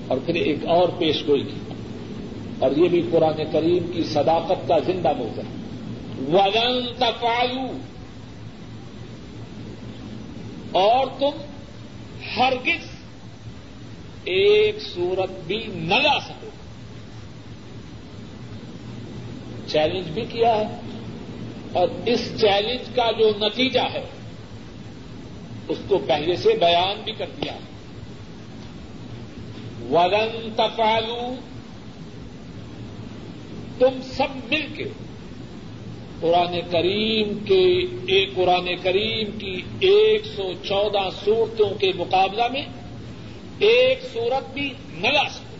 [0.07, 1.73] اور پھر ایک اور پیش گوئی کی
[2.59, 5.65] اور یہ بھی قرآن کریم کی صداقت کا زندہ موضوع ہے۔
[6.31, 7.77] ولن تفالو
[10.71, 11.41] اور تم
[12.37, 12.89] ہرگز
[14.23, 16.49] ایک سورت بھی نہ لا سکو۔
[19.67, 20.94] چیلنج بھی کیا ہے۔
[21.75, 24.03] اور اس چیلنج کا جو نتیجہ ہے،
[25.67, 27.53] اس کو پہلے سے بیان بھی کر دیا۔
[29.89, 31.35] ولن تفالو
[33.79, 34.83] تم سب مل کے
[36.21, 37.63] قرآن کریم کے
[38.13, 42.65] ایک قرآن کریم کی ایک سو چودہ صورتوں کے مقابلہ میں
[43.59, 45.57] ایک صورت بھی نہ لا سکتے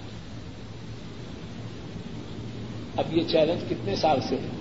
[2.97, 4.54] اب یہ چیلنج کتنے سال سے ہے؟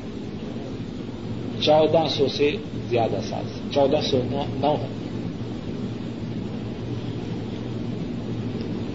[1.65, 2.51] چودہ سو سے
[2.89, 4.21] زیادہ سال سے۔ چودہ سو
[4.61, 4.87] نو ہے۔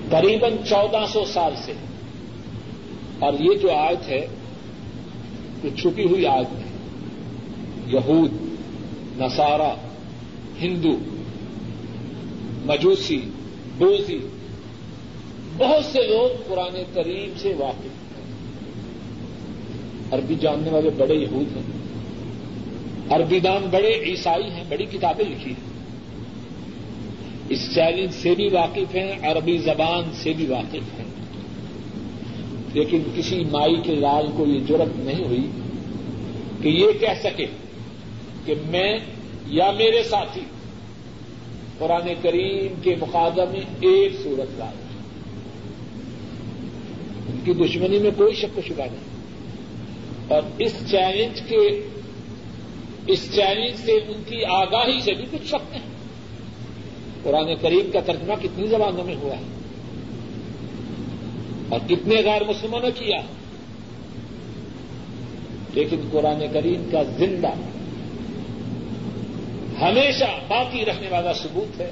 [0.10, 1.74] قریباً چودہ سو سال سے۔
[3.20, 4.28] اور یہ جو آیت ہے
[5.64, 6.64] وہ چھپی ہوئی آیت ہے،
[7.88, 8.32] یہود
[9.18, 9.74] نسارا
[10.62, 10.98] ہندو،
[12.66, 13.22] مجوسی
[13.78, 14.20] بوزی
[15.58, 18.34] بہت سے لوگ قرآن کریم سے واقف ہیں۔
[20.12, 21.79] عربی جاننے والے بڑے یہود ہیں۔
[23.10, 25.70] عربی دان بڑے عیسائی ہیں، بڑی کتابیں لکھی ہیں۔
[27.50, 31.10] اس چیلنج سے بھی واقف ہیں، عربی زبان سے بھی واقف ہیں۔
[32.74, 35.48] لیکن کسی مائی کے لال کو یہ ضرورت نہیں ہوئی
[36.62, 37.46] کہ یہ کہہ سکے
[38.46, 39.00] کہ میں
[39.48, 40.42] یا میرے ساتھی
[41.78, 44.70] قرآن کریم کے مقابلہ میں ایک صورت لا
[47.28, 49.10] ان کی دشمنی میں کوئی شک و شبہ نہیں۔
[50.28, 51.90] اور اس چیلنج کے
[53.10, 55.90] اس چیلنج سے ان کی آگاہی سے بھی کچھ شک نہیں
[57.24, 59.44] قرآن کریم کا ترجمہ کتنی زبانوں میں ہوا ہے
[61.70, 63.18] اور کتنے غیر مسلموں نے کیا
[65.74, 67.50] لیکن قرآن کریم کا زندہ،
[69.82, 71.92] ہمیشہ باقی رہنے والا ثبوت ہے۔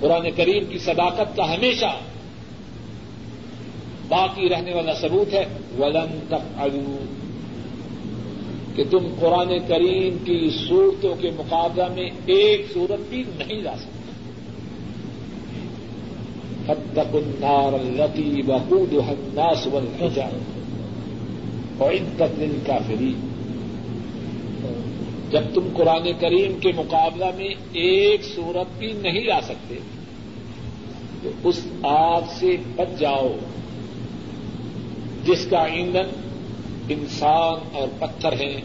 [0.00, 1.98] قرآن کریم کی صداقت کا ہمیشہ
[4.08, 5.44] باقی رہنے والا ثبوت ہے۔
[5.78, 6.62] ولن تک
[8.76, 13.92] کہ تم قرآن کریم کی صورتوں کے مقابلہ میں ایک صورت بھی نہیں لا سکتے۔
[16.66, 20.62] فتق النار التي وقودها الناس والحجار
[21.80, 23.28] وعدت للكافرين۔
[25.30, 29.74] جب تم قرآن کریم کے مقابلہ میں ایک صورت بھی نہیں لا سکتے،
[31.22, 33.28] تو اس آگ سے بچ جاؤ،
[35.24, 36.31] جس کا ایندھن
[36.92, 38.60] انسان اور پتھر ہیں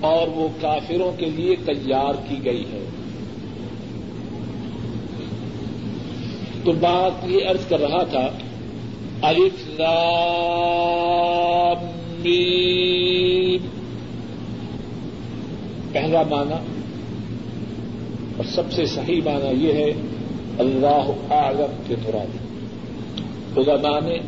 [0.00, 2.84] اور وہ کافروں کے لیے تیار کی گئی ہے
[6.64, 8.28] تو بات یہ ارض کر رہا تھا،
[9.22, 9.80] الف
[12.20, 13.66] میم۔
[15.92, 16.58] پہلا معنی
[18.36, 19.90] اور سب سے صحیح معنی یہ ہے،
[20.58, 24.18] اللہ اعظم کے مراد علماء نے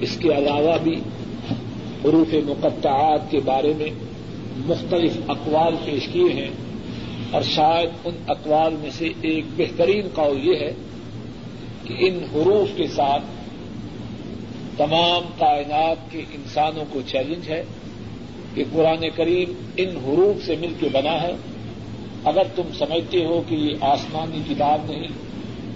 [0.00, 0.94] اس کے علاوہ بھی
[2.04, 3.90] حروف مقطعات کے بارے میں
[4.56, 6.50] مختلف اقوال پیش کیے ہیں
[7.30, 10.72] اور شاید ان اقوال میں سے ایک بہترین قول یہ ہے
[11.84, 13.22] کہ ان حروف کے ساتھ
[14.76, 17.64] تمام کائنات کے انسانوں کو چیلنج ہے
[18.54, 21.32] کہ قرآن کریم ان حروف سے مل کے بنا ہے۔
[22.24, 25.08] اگر تم سمجھتے ہو کہ یہ آسمانی کتاب نہیں،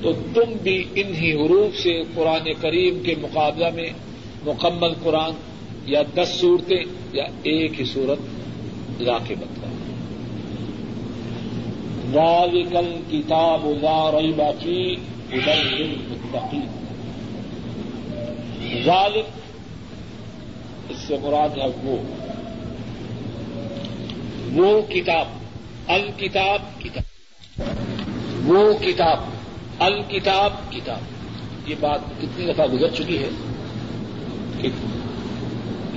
[0.03, 3.91] تو تم بھی انہی حروف سے قرآن کریم کے مقابلہ میں
[4.47, 5.31] مکمل قرآن
[5.89, 8.19] یا دس صورتیں یا ایک ہی صورت
[9.01, 9.69] لا کے بتلا
[12.13, 14.95] ذالکل کتاب لا ریب فی
[15.33, 16.67] ادل للمتقین۔
[18.85, 19.25] ذالک،
[20.89, 21.97] اس سے مراد ہے وہ۔
[24.53, 25.27] وہ کتاب،
[25.87, 27.63] الکتاب کتاب۔
[28.47, 29.19] وہ کتاب،
[29.79, 30.99] الکتاب کتاب۔
[31.69, 33.29] یہ بات کتنی دفعہ گزر چکی ہے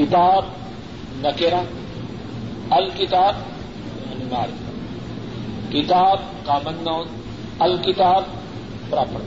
[0.02, 0.46] کتاب
[1.16, 1.62] نکیرا
[2.70, 3.36] الکتاب،
[4.12, 4.48] انمار۔
[5.72, 7.08] کتاب کامن نون
[7.60, 8.24] الکتاب
[8.90, 9.22] پراپر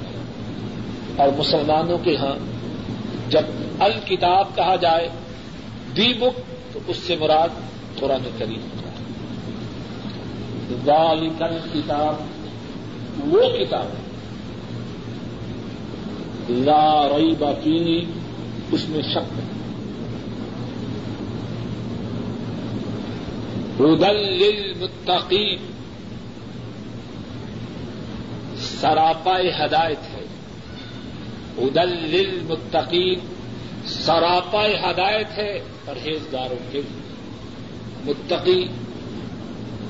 [1.17, 2.35] اور مسلمانوں کے ہاں
[3.29, 3.43] جب
[3.79, 5.09] الکتاب کہا جائے،
[5.97, 6.41] دی بک،
[6.73, 7.49] تو اس سے مراد
[8.01, 8.61] قرآن کریم
[10.85, 12.15] ذالکل کتاب
[13.25, 13.87] وہ کتاب
[16.51, 18.05] لا ریب فیہ،
[18.73, 19.54] اس میں شک ہے
[23.81, 25.67] للمتقین
[28.57, 30.25] سراپا ہدایت ہے.
[31.59, 33.19] ادل للمتقین
[33.87, 36.81] سراپا ہدایت ہے پرہیزگاروں کے
[38.05, 38.67] متقی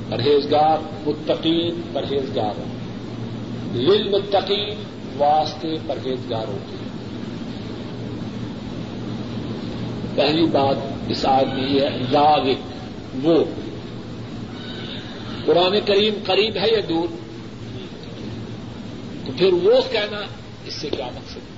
[0.09, 2.61] پرہیزگار، متقین، پرہیزگار.
[3.75, 4.83] لل متقین
[5.17, 6.77] واسطے پرہیزگاروں کے
[10.15, 10.77] پہلی بات
[11.09, 12.59] اس آدمی ہے لاوک
[13.23, 13.45] وہ
[15.47, 17.09] قرآن کریم قریب ہے یا دور؟
[19.27, 20.19] تو پھر وہ کہنا،
[20.67, 21.55] اس سے کیا مقصد؟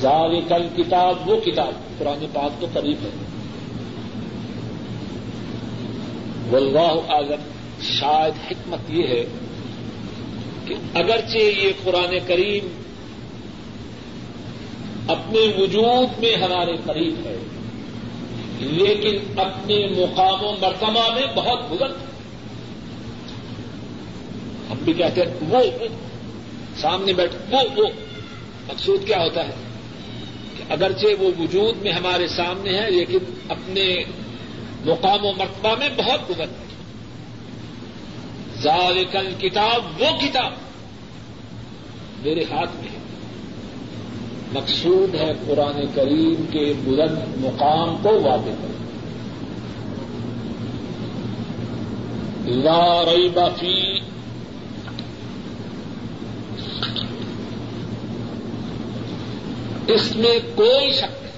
[0.00, 3.10] ذالک کتاب وہ کتاب قرآن پاک تو قریب ہے۔
[6.50, 7.48] واللہ اعظم
[7.82, 9.24] شاید حکمت یہ ہے
[10.64, 12.82] کہ اگرچہ یہ قرآن کریم
[15.08, 17.36] اپنے وجود میں ہمارے قریب ہے
[18.60, 21.94] لیکن اپنے مقام و مرتبہ میں بہت بلند
[24.70, 25.60] ہم بھی کہتے ہیں، وہ
[26.76, 27.86] سامنے بیٹھ، وہ وہ۔
[28.68, 29.54] مقصود کیا ہوتا ہے؟
[30.56, 33.18] کہ اگرچہ وہ وجود میں ہمارے سامنے ہے، لیکن
[33.48, 33.96] اپنے
[34.84, 36.68] مقام و مرتبہ میں بہت بلند ہے
[38.62, 40.52] ذالکل کتاب وہ کتاب
[42.22, 42.87] میرے ہاتھ میں
[44.52, 48.78] مقصود ہے قرآن کریم کے بلند مقام کو واضح کریں
[52.56, 53.98] لا ریب فی۔
[59.92, 61.32] اس میں کوئی شک نہیں۔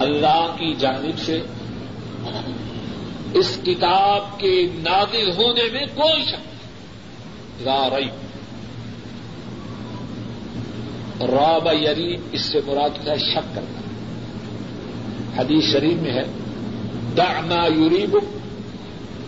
[0.00, 1.40] اللہ کی جانب سے
[3.34, 6.58] اس کتاب کے نادل ہونے میں کوئی شک نہیں۔
[7.60, 8.29] لا ریب۔
[11.20, 13.80] راب یری، اس سے مراد ہے؟ شک کرنا۔
[15.40, 16.22] حدیث شریف میں ہے
[17.16, 18.24] دا یوری بک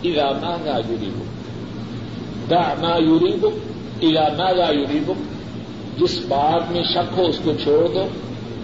[0.03, 3.57] اراما نا یوری بک دا یوری بک
[4.01, 5.33] اراما یا یوری بک
[5.99, 8.07] جس بات میں شک ہو، اس کو چھوڑ دو۔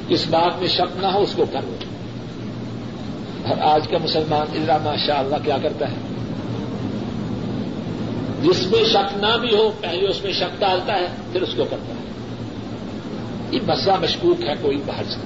[0.10, 1.76] اس بات میں شک نہ ہو، اس کو کر دو۔
[3.50, 5.96] اور آج کا مسلمان اللہ ماشاء اللہ کیا کرتا ہے؟
[8.44, 11.64] جس میں شک نہ بھی ہو، پہلے اس میں شک ڈالتا ہے، پھر اس کو
[11.64, 12.19] کرتا ہے۔
[13.52, 15.20] یہ مسئلہ مشکوک ہے، کوئی باہر سے۔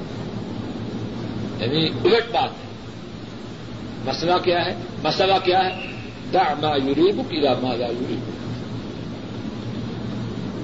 [1.59, 2.73] یعنی الٹ بات ہے۔
[4.05, 5.87] مسئلہ کیا ہے؟ مسئلہ کیا ہے؟
[6.33, 8.19] دا ما یوریب کلا ما لا یوریب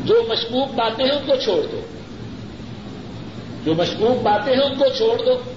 [0.07, 1.81] جو مشکوک باتیں ہیں ان کو چھوڑ دو۔
[3.63, 5.51] جو مشکوک باتیں ہیں ان کو چھوڑ دو۔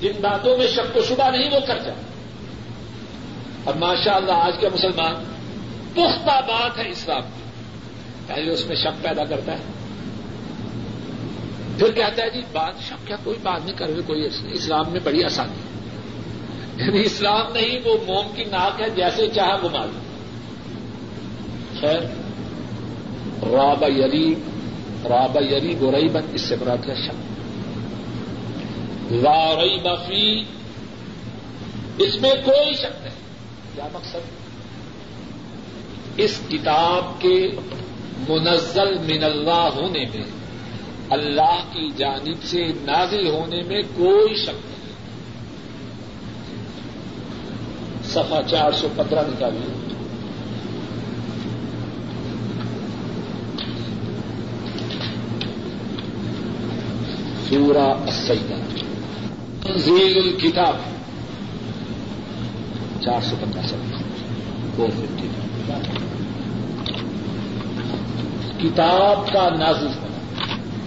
[0.00, 1.98] جن باتوں میں شک و شبہ نہیں، وہ کر جائے
[3.66, 5.14] اب ماشاء اللہ آج کا مسلمان
[5.92, 7.42] پختہ بات ہے اسلام کی۔
[8.26, 9.79] پہلے اس میں شک پیدا کرتا ہے۔
[11.80, 15.24] پھر کہتا ہے جی بادشاہ، کیا کوئی بات نہیں کر رہے کوئی اسلام میں بڑی
[15.24, 15.70] آسانی ہے۔
[16.84, 19.90] یعنی اسلام نہیں، وہ موم کی ناک ہے، جیسے چاہا وہ مال
[21.80, 22.00] خیر
[23.52, 24.34] راب علی
[25.04, 27.14] راب یری گورئی بن اس سے برات ہے شک
[29.12, 30.44] رئی بفی
[31.98, 33.14] اس میں کوئی شک نہیں۔
[33.74, 34.18] کیا مقصد؟
[36.16, 37.50] اس کتاب کے
[38.28, 40.39] منزل من اللہ ہونے میں
[41.10, 44.80] اللہ کی جانب سے نازل ہونے میں کوئی شک نہیں۔
[48.04, 49.74] سفا چار سو پندرہ نکالیے
[57.48, 58.54] سورا السیدہ
[59.66, 60.76] تنزیل الکتاب۔
[63.00, 63.76] چار سو پندرہ سو
[64.76, 65.28] فور ففٹی
[68.62, 70.09] کتاب کا نازل۔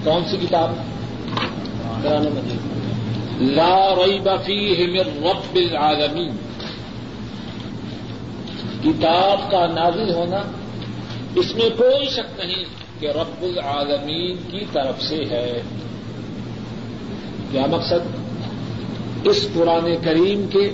[0.03, 0.69] کون سی کتاب؟
[2.03, 2.61] قرآن مجید.
[3.41, 6.35] لا ریب فیہ من رب العالمین.
[8.83, 10.41] کتاب کا نازل ہونا
[11.35, 12.63] اس میں کوئی شک نہیں
[12.99, 15.61] کہ رب العالمین کی طرف سے ہے.
[17.51, 20.69] کیا مقصد؟ اس قرآن کریم کے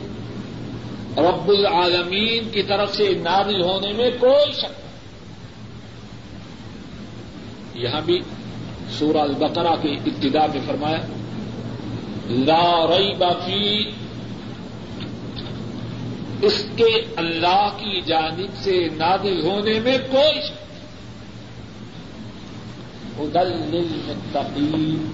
[1.18, 4.98] رب العالمین کی طرف سے نازل ہونے میں کوئی شک نہیں.
[7.74, 8.20] یہاں بھی
[9.00, 10.98] سورہ البقرہ کی ابتدا میں فرمایا،
[12.30, 13.92] لا ریب فی،
[16.42, 20.40] اس کے اللہ کی جانب سے نادل ہونے میں کوئی
[23.18, 25.12] ادل للمتقین۔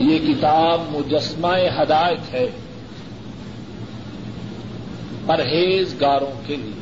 [0.00, 2.50] یہ کتاب مجسمہ ہدایت ہے،
[5.26, 6.77] پرہیزگاروں کے لیے۔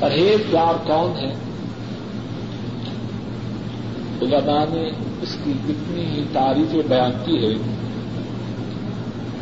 [0.00, 1.32] پرہیزگار کون ہے
[4.22, 4.88] علماء نے
[5.22, 7.54] اس کی کتنی ہی تعریفیں بیان کی ہے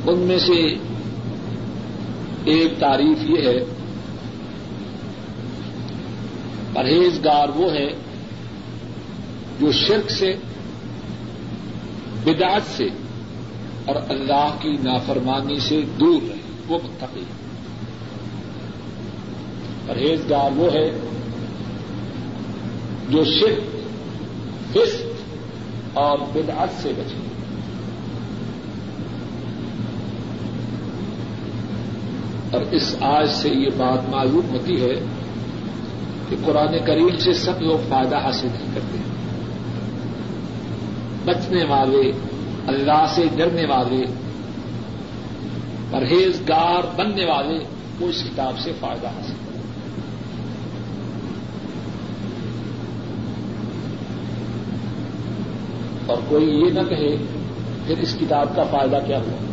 [0.07, 0.59] ان میں سے
[2.45, 3.59] ایک تعریف یہ ہے،
[6.73, 7.89] پرہیزگار وہ ہے
[9.61, 10.33] جو شرک سے،
[12.25, 12.89] بدعت سے
[13.85, 17.25] اور اللہ کی نافرمانی سے دور رہے وہ متقی
[19.87, 20.91] پرہیزگار وہ ہے
[23.09, 23.63] جو شرک
[24.71, 25.07] فسق
[25.99, 27.27] اور بدعت سے بچے۔
[32.53, 34.95] اور اس آج سے یہ بات معلوم ہوتی ہے
[36.31, 38.99] کہ قرآن کریم سے سب لوگ فائدہ حاصل نہیں کرتے۔
[41.25, 42.13] بچنے والے،
[42.67, 44.05] اللہ سے ڈرنے والے،
[45.91, 47.59] پرہیزگار بننے والے،
[48.01, 49.46] وہ اس کتاب سے فائدہ حاصل
[56.07, 57.17] اور کوئی یہ نہ کہے
[57.87, 59.47] پھر اس کتاب کا فائدہ کیا ہوا۔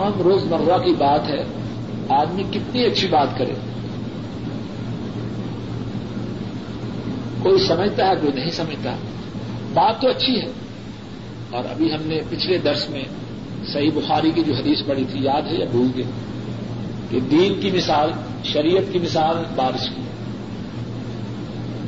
[0.00, 1.44] عام روز مرہ کی بات ہے،
[2.08, 3.52] آدمی کتنی اچھی بات کرے۔
[7.42, 8.96] کوئی سمجھتا ہے، کوئی نہیں سمجھتا۔
[9.72, 10.46] بات تو اچھی ہے۔
[11.50, 13.04] اور ابھی ہم نے پچھلے درس میں
[13.72, 16.04] صحیح بخاری کی جو حدیث پڑی تھی، یاد ہے یا بھول گئے؟
[17.10, 18.10] کہ دین کی مثال،
[18.44, 20.02] شریعت کی مثال بارش کی۔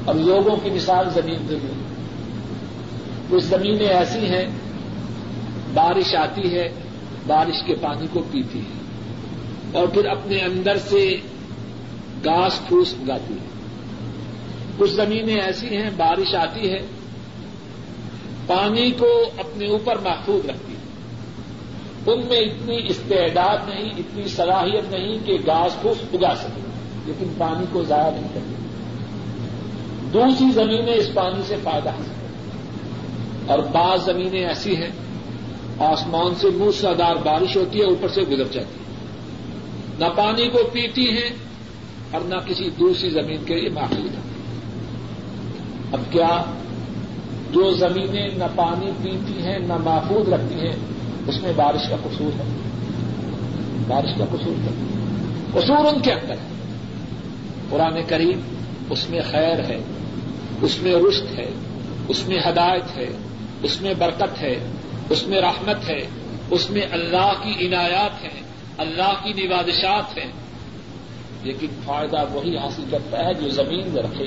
[0.04, 1.85] اور لوگوں کی مثال زمین زمین
[3.28, 4.44] کچھ زمینیں ایسی ہیں،
[5.74, 6.68] بارش آتی ہے،
[7.26, 8.80] بارش کے پانی کو پیتی ہے۔
[9.72, 11.16] اور پھر اپنے اندر سے
[12.24, 13.48] گاس پھوس اگاتی ہے۔
[14.78, 16.78] کچھ زمینیں ایسی ہیں، بارش آتی ہے،
[18.46, 20.76] پانی کو اپنے اوپر محفوظ رکھتی ہے۔
[22.12, 26.60] ان میں اتنی استعداد نہیں، اتنی صلاحیت نہیں کہ گاس پھوس اگا سکے،
[27.06, 28.54] لیکن پانی کو ضائع نہیں کرتی
[30.12, 32.25] دوسری زمینیں اس پانی سے فائدہ حاصل
[33.46, 34.90] اور بعض زمینیں ایسی ہیں،
[35.78, 38.86] آسمان سے موسلادھار بارش ہوتی ہے، اوپر سے گزر جاتی ہے۔
[39.98, 41.30] نہ پانی کو پیتی ہیں
[42.10, 44.20] اور نہ کسی دوسری زمین کے لیے محفوظ ہے
[45.92, 46.44] اب کیا
[47.52, 50.76] جو زمینیں نہ پانی پیتی ہیں، نہ محفوظ رکھتی ہیں،
[51.26, 52.44] اس میں بارش کا قصور ہے؟
[53.88, 54.70] بارش کا قصور ہے۔
[55.52, 56.48] قصور ان کے اندر ہے۔
[57.70, 58.40] قرآن کریم
[58.90, 59.78] اس میں خیر ہے،
[60.62, 61.50] اس میں رشت ہے،
[62.08, 63.08] اس میں ہدایت ہے۔
[63.66, 64.58] اس میں برکت ہے،
[65.10, 66.08] اس میں رحمت ہے،
[66.50, 68.42] اس میں اللہ کی عنایات ہیں
[68.78, 70.32] اللہ کی نوازشات ہیں۔
[71.42, 74.26] لیکن فائدہ وہی حاصل کرتا ہے جو زمین میں رکھے۔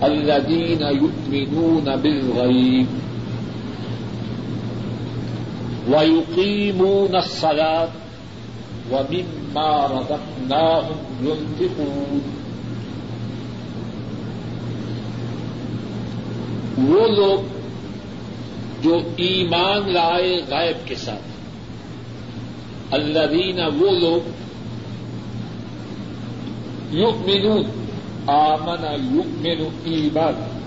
[0.00, 2.86] الذين يؤمنون بالغيب
[5.88, 7.88] ويقيمون الصلاة
[8.90, 12.39] ومما رزقناهم ينفقون۔
[16.88, 17.38] وہ لوگ
[18.82, 21.22] جو ایمان لائے غائب کے ساتھ۔
[22.94, 24.28] اللہ دینا وہ لوگ
[26.90, 27.56] یوگ مینو
[28.26, 30.60] آمنا یوگ مینو ایمان۔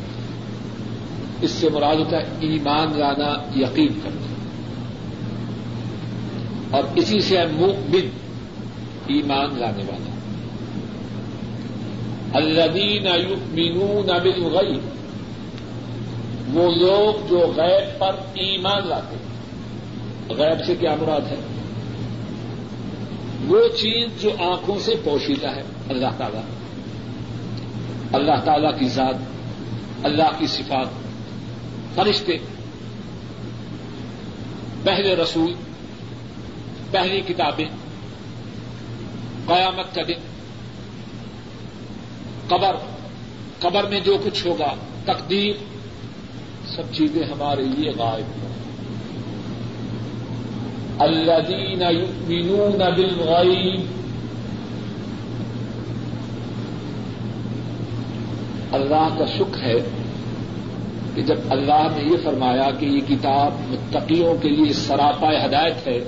[1.42, 4.34] اس سے مراد ہوتا ہے ایمان لانا یقین کرنا۔
[6.72, 8.10] اور اسی سے ہے مؤمن،
[9.08, 10.10] ایمان لانے والا۔
[12.34, 15.03] الذین یؤمنون بالغیب۔
[16.54, 19.34] وہ لوگ جو غیب پر ایمان لاتے ہیں۔
[20.30, 21.36] غیب سے کیا مراد ہے؟
[23.48, 26.38] وہ چیز جو آنکھوں سے پوشیدہ ہے، اللہ تعالی۔
[28.14, 29.16] اللہ تعالی کی ذات،
[30.04, 30.88] اللہ کی صفات،
[31.96, 32.38] فرشتے۔
[34.84, 35.54] پہلے رسول،
[36.92, 37.70] پہلی کتابیں۔
[39.48, 40.20] قیامت کا دن۔
[42.48, 42.76] قبر۔
[43.60, 44.76] قبر میں جو کچھ ہوگا،
[45.06, 45.73] تقدیر۔
[46.76, 48.54] سب چیزیں ہمارے لیے غائب ہیں۔
[51.00, 53.82] الذین یؤمنون بالغیب۔
[58.72, 59.76] اللہ کا شکر ہے
[61.16, 66.00] کہ جب اللہ نے یہ فرمایا کہ یہ کتاب متقیوں کے لیے سراپا ہدایت ہے،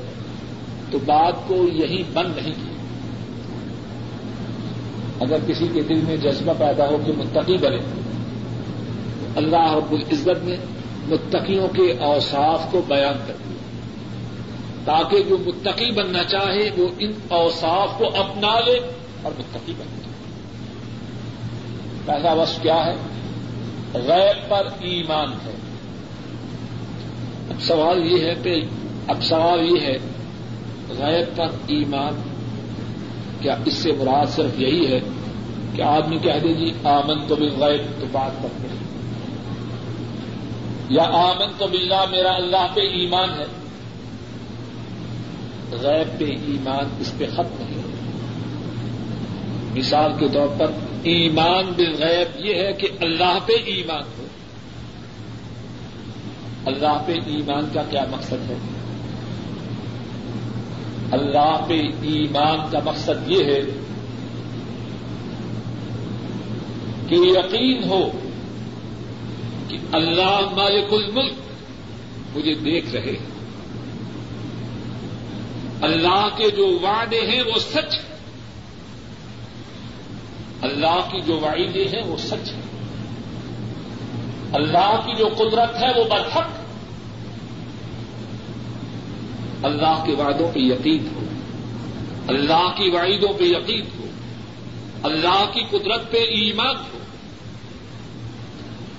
[0.91, 2.76] تو بات کو یہی بند نہیں کی۔
[5.20, 7.78] اگر کسی کے دل میں جذبہ پیدا ہو کہ متقی بنے
[9.36, 10.55] اللہ رب العزت نے
[11.07, 13.55] متقیوں کے اوصاف کو بیان کر دیا۔
[14.86, 18.79] تاکہ جو متقی بننا چاہے وہ ان اوصاف کو اپنا لے
[19.21, 20.05] اور متقی بن جائے۔
[22.05, 22.95] پہلا وش کیا ہے؟
[23.93, 25.53] غیب پر ایمان ہے۔
[27.49, 28.61] اب سوال یہ ہے کہ
[29.07, 29.97] اب سوال یہ ہے،
[30.89, 32.21] غیب پر ایمان،
[33.41, 34.99] کیا اس سے مراد صرف یہی ہے
[35.75, 38.84] کہ آدمی کہہ دے جی آمن تو بھی غیب تو بات کرتے ہیں۔
[40.89, 43.45] یا آمن تو بلّہ میرا اللہ پہ ایمان ہے۔
[45.71, 47.75] غیب پہ ایمان اس پہ ختم نہیں
[49.75, 50.71] مثال کے طور پر
[51.03, 54.25] ایمان بالغیب یہ ہے کہ اللہ پہ ایمان ہو۔
[56.65, 58.57] اللہ پہ ایمان کا کیا مقصد ہے؟
[61.11, 63.61] اللہ پہ ایمان کا مقصد یہ ہے
[67.07, 68.11] کہ یقین ہو
[69.78, 71.34] کہ اللہ مالک الملک
[72.38, 73.36] مجھے دیکھ رہے ہیں۔
[75.82, 78.15] اللہ کے جو وعدے ہیں وہ سچ ہیں۔
[80.61, 82.61] اللہ کی جو وعیدے ہیں وہ سچ ہے
[84.53, 86.47] اللہ کی جو قدرت ہے وہ برحق۔
[89.65, 91.21] اللہ کے وعدوں پہ یقین ہو۔
[92.28, 94.05] اللہ کی وعیدوں پہ یقین ہو۔
[95.03, 97.05] اللہ کی قدرت پہ ایمان ہو۔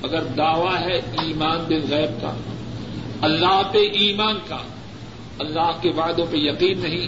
[0.03, 2.32] اگر دعوی ہے ایمان بن غیب کا،
[3.20, 4.57] اللہ پہ ایمان کا۔
[5.38, 7.07] اللہ کے وعدوں پہ یقین نہیں،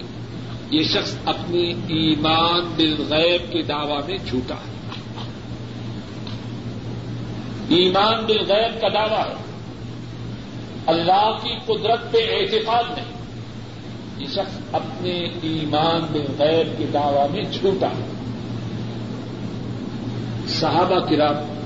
[0.70, 4.78] یہ شخص اپنی ایمان بالغیب کے دعوی میں جھوٹا ہے۔
[7.68, 9.34] ایمان بالغیب کا دعوی ہے۔
[10.86, 13.18] اللہ کی قدرت پہ اعتقاد نہیں،
[14.18, 18.12] یہ شخص اپنے ایمان بالغیب کے دعوی میں جھوٹا ہے۔
[20.48, 21.57] صحابہ کرام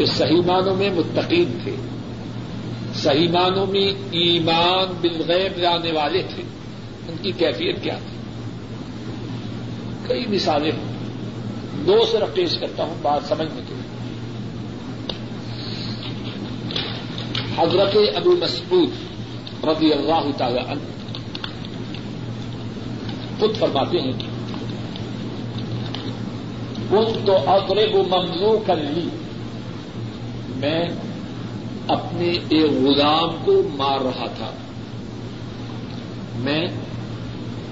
[0.00, 1.76] جو صحیح معنوں میں متقین تھے،
[2.94, 6.42] صحیح معنوں میں ایمان بالغیب لانے والے تھے،
[7.08, 8.16] ان کی کیفیت کیا تھی؟
[10.08, 10.92] کئی مثالیں ہوں
[11.86, 14.08] دو صرف پیش کرتا ہوں، بات سمجھنے کے لیے۔
[17.56, 18.90] حضرت ابو مسعود
[19.64, 20.80] رضی اللہ تعالی عنہ
[23.40, 24.12] خود فرماتے ہیں
[26.90, 29.08] ان تو اگرے کو ممنوع کر لی۔
[30.60, 30.84] میں
[31.88, 34.50] اپنے ایک غلام کو مار رہا تھا۔
[36.34, 36.68] میں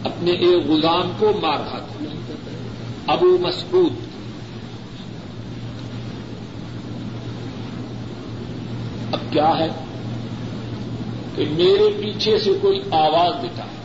[0.05, 2.07] اپنے ایک غلام کو مار رہا تھا۔
[3.13, 3.93] ابو مسعود۔
[9.13, 9.69] اب کیا ہے
[11.37, 13.79] کہ میرے پیچھے سے کوئی آواز دیتا ہے۔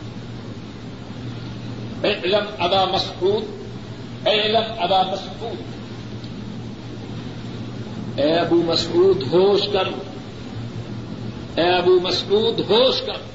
[2.02, 3.44] اے علم ابا مسعود۔
[4.26, 4.64] اے علم
[5.12, 5.73] مسعود۔
[8.16, 9.86] اے ابو مسعود، ہوش کر۔
[11.60, 13.34] اے ابو مسعود، ہوش کر۔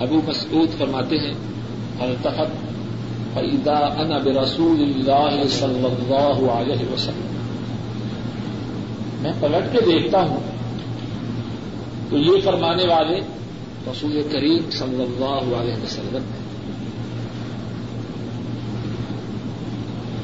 [0.00, 1.34] ابو مسعود فرماتے ہیں
[2.00, 2.74] التفت
[3.34, 7.30] فیدا ان برسول اللہ صلی اللہ علیہ وسلم.
[9.20, 10.40] میں پلٹ کے دیکھتا ہوں
[12.10, 13.20] تو یہ فرمانے والے
[13.86, 16.53] رسول کریم صلی اللہ علیہ وسلم ہیں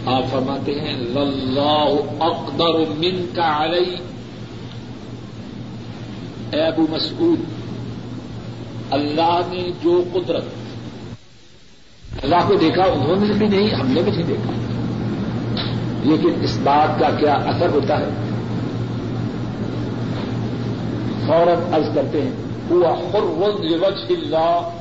[0.06, 1.90] آپ فرماتے ہیں اللہ
[2.20, 3.96] اقدر من کا علیہ
[6.50, 7.40] اے ابو مسعود،
[8.90, 10.44] اللہ نے جو قدرت،
[12.22, 14.52] اللہ کو دیکھا، انہوں نے بھی نہیں، ہم نے بھی نہیں دیکھا۔
[16.04, 18.08] لیکن اس بات کا کیا اثر ہوتا ہے؟
[21.26, 22.30] فوراً عرض کرتے ہیں،
[22.70, 22.94] ہوا
[23.50, 24.79] لوجہ اللہ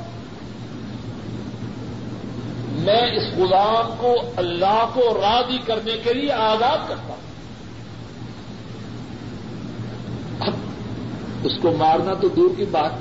[2.89, 7.29] میں اس غلام کو اللہ کو راضی کرنے کے لیے آزاد کرتا ہوں۔
[11.43, 12.91] اس کو مارنا تو دور کی بات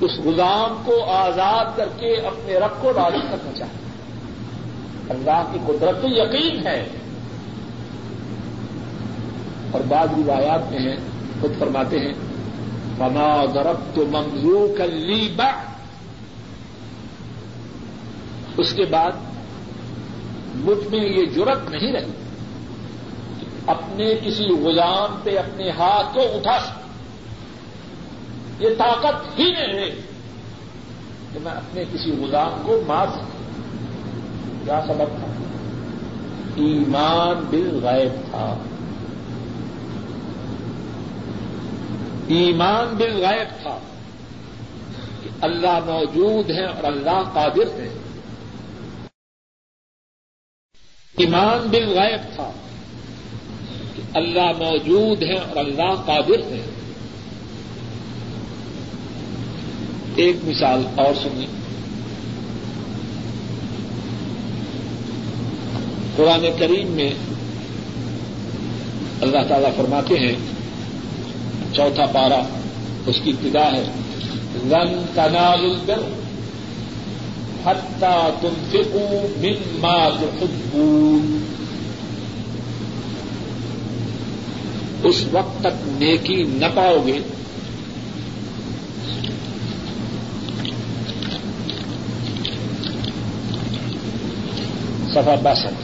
[0.00, 3.80] اس غلام کو آزاد کر کے اپنے رب کو راضی کرنا چاہتا
[5.08, 6.86] اللہ کی قدرت تو یقین ہے۔
[9.70, 10.96] اور بعض روایات میں ہیں،
[11.40, 12.12] خود فرماتے ہیں،
[12.98, 15.34] فما ضرب تو منظور کر لی
[18.56, 19.10] اس کے بعد
[20.54, 22.10] مجھ میں یہ جرت نہیں رہی
[23.66, 26.80] اپنے کسی غلام پہ اپنے ہاتھ کو اٹھا سکوں۔
[28.58, 29.90] یہ طاقت ہی نہیں ہے
[31.32, 33.40] کہ میں اپنے کسی غلام کو مار سکوں۔
[34.64, 35.26] کیا سبب تھا؟
[36.56, 38.54] ایمان بل غائب تھا۔
[42.26, 43.78] ایمان بل غائب تھا
[45.22, 47.99] کہ اللہ موجود ہے اور اللہ قادر ہے
[51.16, 52.50] ایمان بل غائب تھا
[53.96, 56.64] کہ اللہ موجود ہے اور اللہ قادر ہے۔
[60.16, 61.46] ایک مثال اور سنی۔
[66.16, 67.12] قرآن کریم میں
[69.20, 70.34] اللہ تعالی فرماتے ہیں،
[71.72, 72.42] چوتھا پارا
[73.06, 73.84] اس کی ابتدا ہے۔
[74.54, 76.19] رن تنال البر
[77.66, 81.44] حتى تنفقوا مما تحبون۔
[85.04, 87.18] اس وقت تک نیکی نہ پاؤ گے۔
[95.10, 95.74] سفا باسٹھ۔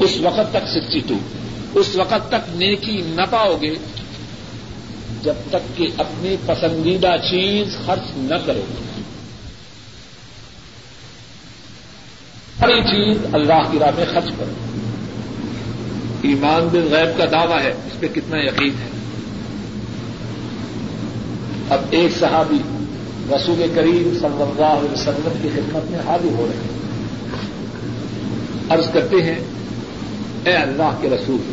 [0.00, 1.14] اس وقت تک سکسٹی ٹو
[1.74, 3.74] اس وقت تک نیکی نہ پاؤ گے۔
[5.22, 8.95] جب تک کہ اپنی پسندیدہ چیز خرچ نہ کرو۔ گے
[12.60, 14.52] ہر چیز اللہ کی راہ میں خرچ کرو۔
[16.22, 18.88] ایمان بن غیب کا دعویٰ ہے، اس پہ کتنا یقین ہے۔
[21.70, 22.56] اب ایک صحابی
[23.36, 26.76] رسول کریم صلی اللہ علیہ وسلم کی خدمت میں حاضر ہو رہے ہیں۔
[28.68, 29.38] عرض کرتے ہیں،
[30.44, 31.52] اے اللہ کے رسول،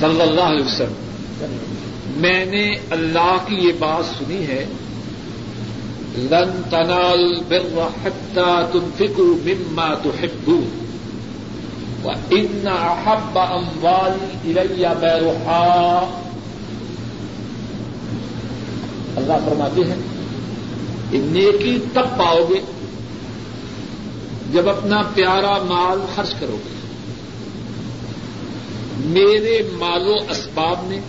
[0.00, 0.92] صلی اللہ علیہ وسلم،
[2.16, 4.66] میں نے اللہ کی یہ بات سنی ہے
[6.16, 10.78] لن تنال بر حتى تنفقوا مما تحبون.
[12.04, 16.22] وإن أحب أموالي إلي بيرحاء
[19.16, 19.96] اللہ فرماتے ہیں
[21.12, 22.60] نیکی تب پاؤ گے
[24.52, 26.72] جب اپنا پیارا مال خرچ کرو گے۔
[28.96, 31.00] میرے مال و اسباب نے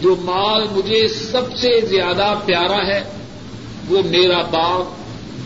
[0.00, 3.15] جو مال مجھے سب سے زیادہ پیارا ہے
[3.88, 4.82] وہ میرا باغ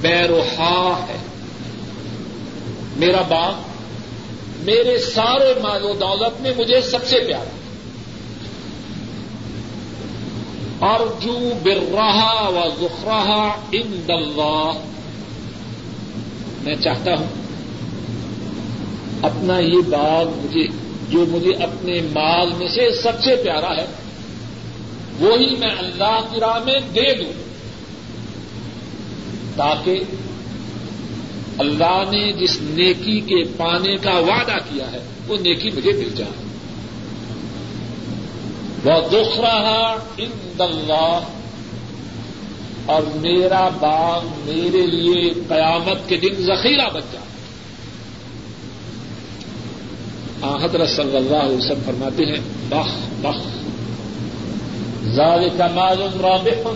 [0.01, 1.17] بیروہا ہے۔
[2.97, 3.53] میرا باغ
[4.61, 7.57] میرے سارے مال و دولت میں مجھے سب سے پیارا
[10.81, 14.73] ارجو برہا و ظفراہ ان دلہ
[16.63, 17.27] میں چاہتا ہوں
[19.23, 20.67] اپنا یہ باغ مجھے،
[21.09, 23.87] جو مجھے اپنے مال میں سے سب سے پیارا ہے،
[25.21, 27.50] وہی میں اللہ کی راہ میں دے دوں۔
[29.57, 30.01] تاکہ
[31.59, 34.99] اللہ نے جس نیکی کے پانے کا وعدہ کیا ہے،
[35.29, 36.51] وہ نیکی مجھے مل جائے۔
[38.85, 41.21] وہ دوسرا ان اللہ
[42.87, 47.31] اور میرا باغ میرے لیے قیامت کے دن ذخیرہ بن جائے۔
[50.65, 52.89] حضرت صلی اللہ علیہ وسلم فرماتے ہیں، بخ
[53.21, 53.41] بخ۔
[55.05, 56.71] زال کمال رابح۔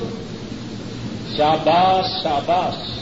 [1.37, 3.01] شاباش شاباش۔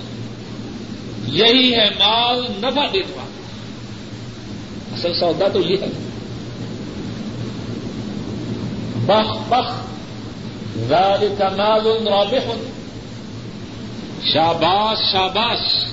[1.27, 3.41] یہی ہے مال نفع دینے والا۔
[4.95, 5.87] اصل سودا تو یہ ہے۔
[9.07, 9.73] بخ بخ۔
[10.89, 12.53] زال کمال رابح۔
[14.35, 15.87] شاباش شاباش۔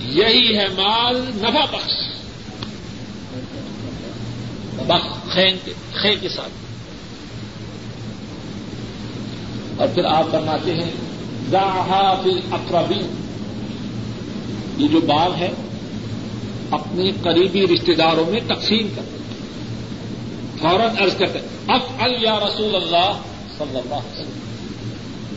[0.00, 1.92] یہی ہے مال نفع بخش۔
[4.86, 5.34] بخ
[5.94, 6.63] خے کے ساتھ۔
[9.76, 10.90] اور پھر آپ فرماتے ہیں
[11.50, 13.00] فل اقربی
[14.76, 15.50] یہ جو باغ ہے،
[16.70, 19.02] اپنے قریبی رشتے داروں میں تقسیم کر
[20.60, 23.18] فوراً عرض کرتے اف یا رسول اللہ
[23.58, 24.38] صلی اللہ علیہ وسلم۔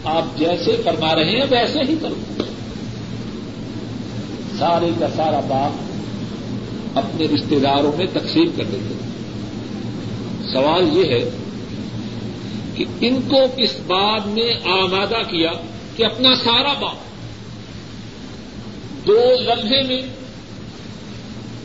[0.03, 2.43] آپ جیسے فرما رہے ہیں، ویسے ہی کرو۔
[4.59, 5.71] سارے کا سارا باغ
[6.95, 8.93] اپنے رشتے داروں میں تقسیم کر دیتے
[10.53, 11.29] سوال یہ ہے
[12.78, 15.51] کہ ان کو کس بات نے آمادہ کیا
[15.95, 16.95] کہ اپنا سارا باغ
[19.07, 20.01] دو لمحے میں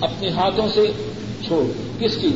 [0.00, 0.86] اپنے ہاتھوں سے
[1.46, 1.64] چھوڑ
[1.98, 2.32] کس چیز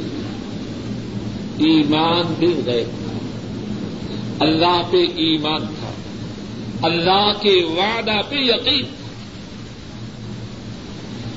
[1.58, 2.84] ایمان بھی گئے
[4.40, 5.90] اللہ پہ ایمان تھا۔
[6.82, 8.84] اللہ کے وعدہ پہ یقین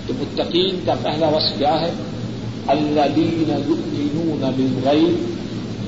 [0.07, 1.91] تو متقین کا پہلا وصف کیا ہے؟
[2.67, 3.43] اللہ دین
[4.55, 5.39] بالغیب۔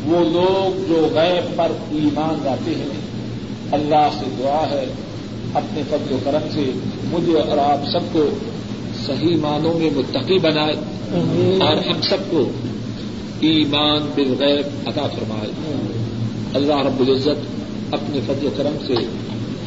[0.06, 3.02] وہ لوگ جو غیب پر ایمان لاتے ہیں
[3.72, 4.86] اللہ سے دعا ہے
[5.54, 6.72] اپنے فضل و کرم سے
[7.12, 8.26] مجھے اور آپ سب کو
[9.06, 10.74] صحیح معنوں میں متقی بنائے
[11.62, 12.50] اور ہم سب کو
[13.40, 15.50] ایمان بالغیب عطا فرمائے۔
[16.54, 17.46] اللہ رب العزت
[17.94, 18.94] اپنے فضل و کرم سے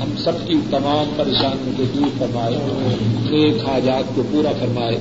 [0.00, 2.56] ہم سب کی تمام پریشانیوں کو دور فرمائے
[3.30, 4.98] نیک حاجات کو پورا فرمائے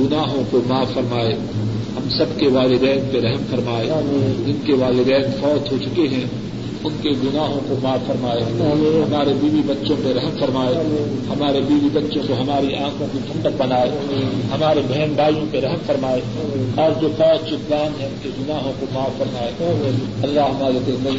[0.00, 1.34] گناہوں کو معاف فرمائے۔
[1.96, 3.86] ہم سب کے والدین پہ رحم فرمائے،
[4.46, 6.24] جن کے والدین فوت ہو چکے ہیں،
[6.84, 8.42] ان کے گناہوں کو معاف فرمائے،
[9.02, 10.74] ہمارے بیوی بچوں پہ رحم فرمائے،
[11.28, 13.90] ہمارے بیوی بچوں کو ہماری آنکھوں کی ٹھنڈک بنائے،
[14.54, 16.20] ہمارے بہن بھائیوں پہ رحم فرمائے
[16.74, 19.50] اور جو فوج چکان ہیں، ان کے گناہوں کو معاف فرمائے۔
[20.22, 21.16] اللہ ہمارے دل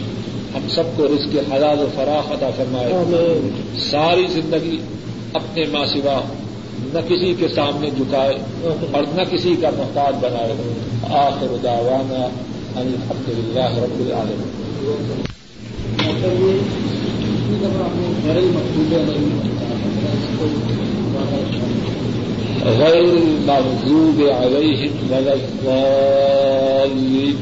[0.56, 2.94] ہم سب کو رزق حلال و فراخ عطا فرمائے۔
[3.92, 4.78] ساری زندگی
[5.34, 6.22] اپنے ماں سوا
[6.96, 8.38] نہ کسی کے سامنے جھکائے
[8.92, 10.54] اور نہ کسی کا محتاج بنائے۔
[11.04, 12.30] آخر دعوانا
[12.80, 15.22] ان الحمد للہ رب العالمین۔
[22.78, 27.36] غیر المغضوب عليهم ولا الضالين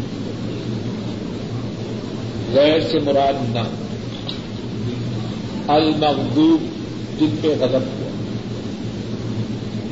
[2.54, 3.60] غیر سے مراد نہ۔
[5.68, 6.62] المغضوب
[7.20, 8.03] جن پہ غضب۔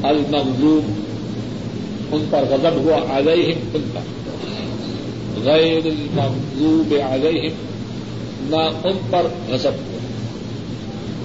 [0.04, 0.92] ہوا المغضوب،
[2.12, 4.02] ان پر غضب ہوا علیہم، ان پر۔
[5.44, 7.54] غیر المغضوب علیہم،
[8.42, 9.92] نہ ان پر غضب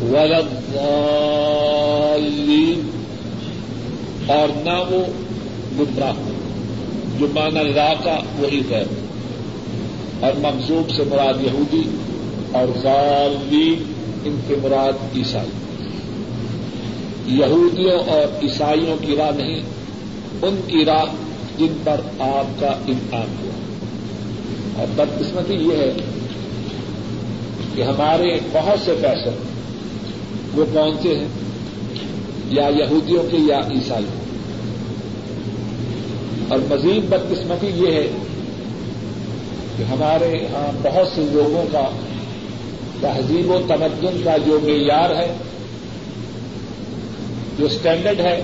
[0.02, 0.76] ولد
[4.26, 5.04] اور نہ وہ
[5.78, 6.12] گمراہ
[7.18, 8.86] جو مانا لا کا وہی غیر۔
[10.20, 11.82] اور ممزوب سے مراد یہودی
[12.52, 13.92] اور غالین
[14.24, 15.65] ان کے مراد عیسائی۔
[17.26, 19.60] یہودیوں اور عیسائیوں کی راہ نہیں،
[20.42, 21.04] ان کی راہ
[21.58, 23.52] جن پر آپ کا انعام ہوا۔
[24.78, 25.92] اور بدقسمتی یہ ہے
[27.74, 29.30] کہ ہمارے بہت سے پیسے،
[30.54, 31.28] وہ کون سے ہیں؟
[32.50, 34.04] یا یہودیوں کے یا عیسائی
[36.48, 38.08] اور مزید بدقسمتی یہ ہے
[39.76, 41.90] کہ ہمارے یہاں بہت سے لوگوں کا
[43.00, 45.36] تہذیب و تمدن کا جو معیار ہے
[47.58, 48.42] جو اسٹینڈرڈ ہے،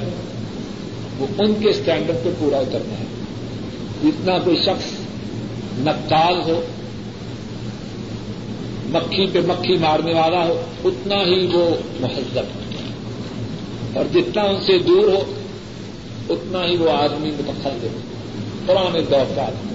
[1.19, 3.05] وہ ان کے اسٹینڈرڈ پہ پورا اترنا ہے۔
[4.03, 4.85] جتنا کوئی شخص
[5.79, 6.63] نقال ہو،
[8.89, 12.45] مکھی پہ مکھی مارنے والا ہو، اتنا ہی وہ مہذب۔
[13.97, 15.23] اور جتنا ان سے دور ہو،
[16.31, 17.89] اتنا ہی وہ آدمی متخل ہو
[18.67, 19.75] پرانے دور کا آدمی۔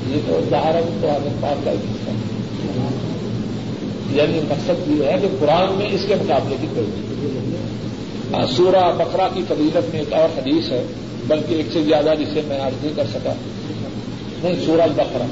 [0.09, 1.07] یہ تو ادارن تو
[1.39, 1.71] پاک کا
[4.11, 6.87] یعنی مقصد یہ ہے کہ قرآن میں اس کے مقابلے کی کوئی
[8.57, 10.83] سورہ بکرا کی فضیلت میں ایک اور حدیث ہے،
[11.27, 13.33] بلکہ ایک سے زیادہ جسے میں آج نہیں کر سکا۔
[14.43, 15.25] نہیں، سورہ بکرا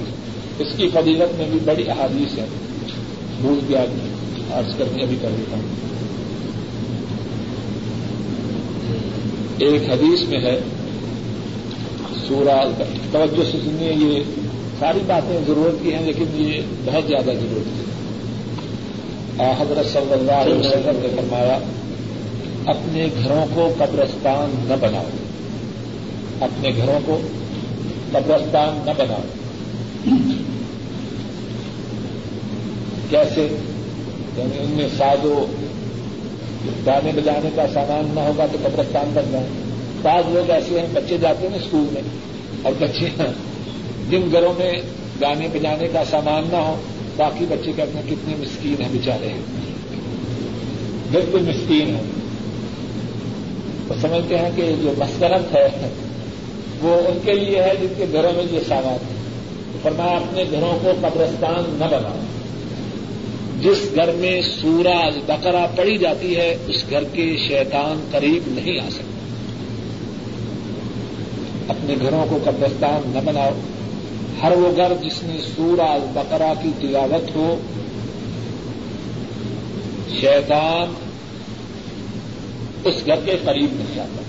[0.59, 2.45] اس کی فضیلت میں بھی بڑی احادیث ہے
[3.41, 3.85] بھول گیا
[4.51, 5.63] آج کرنے ابھی کر دیتا ہوں۔
[9.57, 10.59] ایک حدیث میں ہے
[12.29, 14.23] سورہ، توجہ سے سنیے، یہ
[14.79, 17.89] ساری باتیں ضرورت کی ہیں، لیکن یہ بہت زیادہ ضرورت کی
[19.59, 21.59] حضرت صلی اللہ علیہ وسلم نے فرمایا،
[22.65, 25.03] اپنے گھروں کو قبرستان نہ بناؤ۔
[26.39, 27.19] اپنے گھروں کو
[28.11, 29.21] قبرستان نہ بناؤ۔
[33.09, 33.41] کیسے؟
[34.37, 35.45] یعنی ان میں سازو
[36.85, 39.47] گانے بجانے کا سامان نہ ہوگا تو قبرستان بن جائے
[40.01, 42.01] بعض لوگ ایسے ہیں، بچے جاتے ہیں اسکول میں
[42.61, 43.09] اور بچے
[44.09, 44.73] جن گھروں میں
[45.21, 46.75] گانے بجانے کا سامان نہ ہو،
[47.17, 49.41] باقی بچے کہتے ہیں کتنے مسکین ہیں بےچارے ہیں
[51.11, 52.03] بالکل مسکین ہیں۔
[53.87, 55.89] وہ سمجھتے ہیں کہ جو مسکرت ہے،
[56.81, 59.15] وہ ان کے لیے ہے جن کے گھروں میں یہ سامان ہے۔
[59.81, 62.19] فرمایا، اپنے گھروں کو قبرستان نہ بناؤ۔
[63.61, 68.89] جس گھر میں سورا بکرا پڑی جاتی ہے، اس گھر کے شیطان قریب نہیں آ
[68.89, 69.08] سکتے
[71.91, 73.49] اپنے گھروں کو قبرستان نہ بناؤ۔
[74.43, 77.55] ہر وہ گھر جس میں سورا بکرا کی تلاوت ہو۔
[80.21, 80.93] شیطان
[82.83, 84.21] اس گھر کے قریب نہیں آتا۔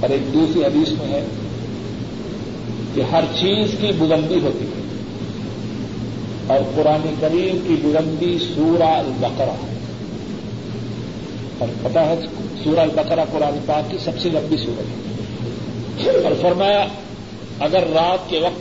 [0.00, 1.26] اور ایک دوسری حدیث میں ہے
[2.94, 4.82] کہ ہر چیز کی بلندی ہوتی ہے۔
[6.46, 9.75] اور قرآن کریم کی بلندی سورہ البقرہ
[11.58, 12.14] اور پتا ہے
[12.64, 16.86] سورہ البقرہ قرآن پاک کی سب سے لمبی سورت ہے۔ اور فرمایا،
[17.58, 18.60] اگر رات کے وقت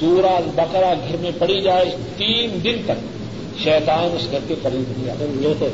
[0.00, 1.84] سورہ البقرہ گھر میں پڑی جائے
[2.16, 3.18] تین دن تک،
[3.64, 5.66] شیطان اس گھر کے قریب نہیں آتا۔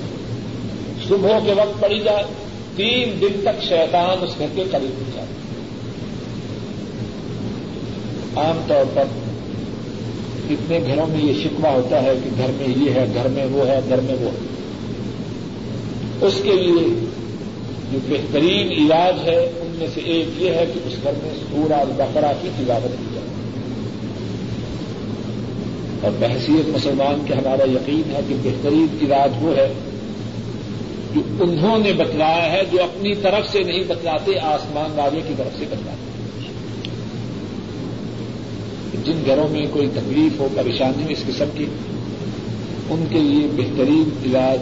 [1.08, 2.24] صبح کے وقت پڑی جائے
[2.76, 5.44] تین دن تک شیطان اس گھر کے قریب نہیں جاتا
[8.36, 9.04] عام طور پر
[10.48, 13.66] کتنے گھروں میں یہ شکوا ہوتا ہے کہ گھر میں یہ ہے، گھر میں وہ
[13.66, 14.63] ہے، گھر میں وہ ہے۔
[16.20, 17.06] اس کے لیے
[17.92, 21.76] جو بہترین علاج ہے، ان میں سے ایک یہ ہے کہ اس گھر میں سورا
[21.76, 23.26] البقرہ کی تلاوت کی جائے۔
[26.00, 29.72] اور بحثیت مسلمان کے ہمارا یقین ہے کہ بہترین علاج وہ ہے
[31.14, 35.58] جو انہوں نے بتلایا ہے، جو اپنی طرف سے نہیں بتلاتے، آسمان والے کی طرف
[35.58, 36.14] سے بتلاتے۔
[39.04, 41.66] جن گھروں میں کوئی تکلیف ہو، پریشانی ہو اس قسم کی،
[42.90, 44.60] ان کے لیے بہترین علاج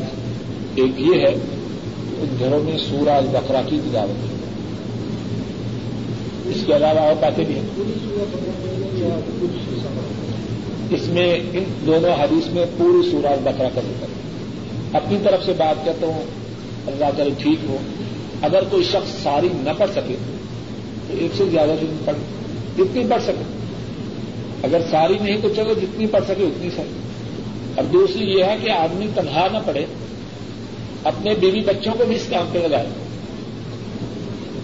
[0.74, 4.32] ایک یہ ہے کہ ان گھروں میں سورا البقرا کی تجارت ہے۔
[6.44, 7.62] اس کے علاوہ اور باتیں بھی ہیں۔
[10.90, 14.12] اس میں ان دونوں حدیث میں پوری سورا البقرا کا ذکر ہے۔
[14.92, 16.22] اپنی طرف سے بات کرتا ہوں،
[16.86, 17.76] اللہ تعالی ٹھیک ہو۔
[18.42, 20.14] اگر کوئی شخص ساری نہ پڑھ سکے،
[21.08, 22.16] تو ایک سے زیادہ دن پڑھ،
[22.78, 23.42] جتنی پڑھ سکے۔
[24.62, 27.02] اگر ساری نہیں، تو چلو جتنی پڑھ سکے اتنی صحیح
[27.74, 29.86] اور دوسری یہ ہے کہ آدمی تنہا نہ پڑے
[31.04, 32.86] اپنے بیوی بچوں کو بھی اس کام پہ لگائے۔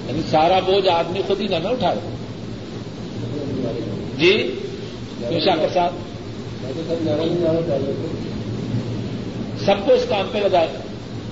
[0.09, 1.97] یعنی سارا بوجھ آدمی خود ہی نہ نہ اٹھائے۔
[4.19, 4.55] جی؟
[5.21, 5.95] نشا کے ساتھ۔
[9.65, 10.69] سب کو اس کام پہ لگائے۔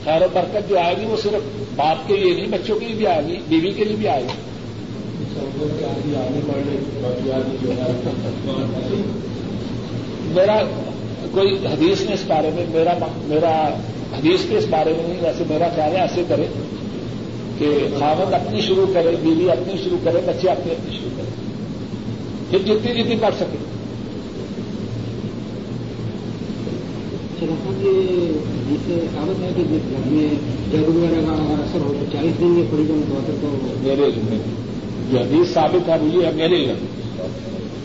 [0.05, 2.95] خیر و برکت جو آئے گی وہ صرف باپ کے لیے نہیں، بچوں کے لیے
[2.95, 4.41] بھی آئے گی، بیوی کے لیے بھی آئے گی۔
[10.35, 10.59] میرا
[11.33, 12.93] کوئی حدیث نے اس بارے میں میرا
[13.25, 13.69] میرا
[14.19, 16.47] حدیث کے اس بارے میں نہیں ویسے میرا خیال ہے ایسے کرے
[17.59, 21.31] کہ خامد اپنی شروع کرے بیوی اپنی شروع کرے بچے اپنی اپنی شروع کرے۔
[22.51, 23.57] پھر جتنی جتنی پڑھ سکے۔
[28.87, 30.29] کہاوت ہے کہ جس گھر میں
[30.73, 34.11] جگ وغیرہ کا اثر ہو تو چالیس دن یہ پڑی جائے تو میرے
[35.11, 37.06] جو حدیث ثابت ہے یہ ہے میرے گھر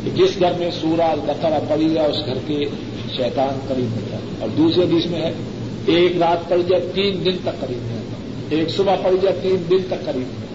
[0.03, 2.59] کہ جس گھر میں سورہ البقرہ پڑی جائے اس گھر کے
[3.15, 5.31] شیطان قریب نہیں جائے اور دوسرے حدیث میں ہے
[5.85, 8.15] ایک رات پڑ جائے تین دن تک قریب نہیں آتا
[8.49, 10.51] ایک صبح پڑ جائے تین دن تک قریب نہیں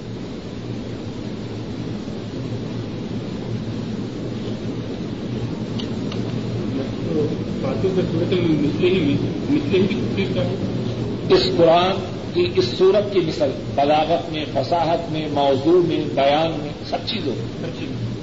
[11.30, 16.72] اس قرآن کی اس صورت کی مثل بلاغت میں فصاحت میں موضوع میں بیان میں۔
[16.90, 18.15] سب چیزوں میں۔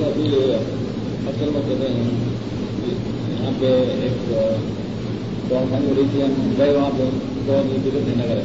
[0.00, 0.54] ایسا بھی
[1.28, 2.10] اصل میں کہتے ہیں
[3.40, 3.66] یہاں پہ
[4.02, 4.30] ایک
[5.50, 7.02] گورنمنٹ ہو رہی تھی ہم گئے وہاں پہ
[7.52, 8.38] آدمی بگڑ دینے نگر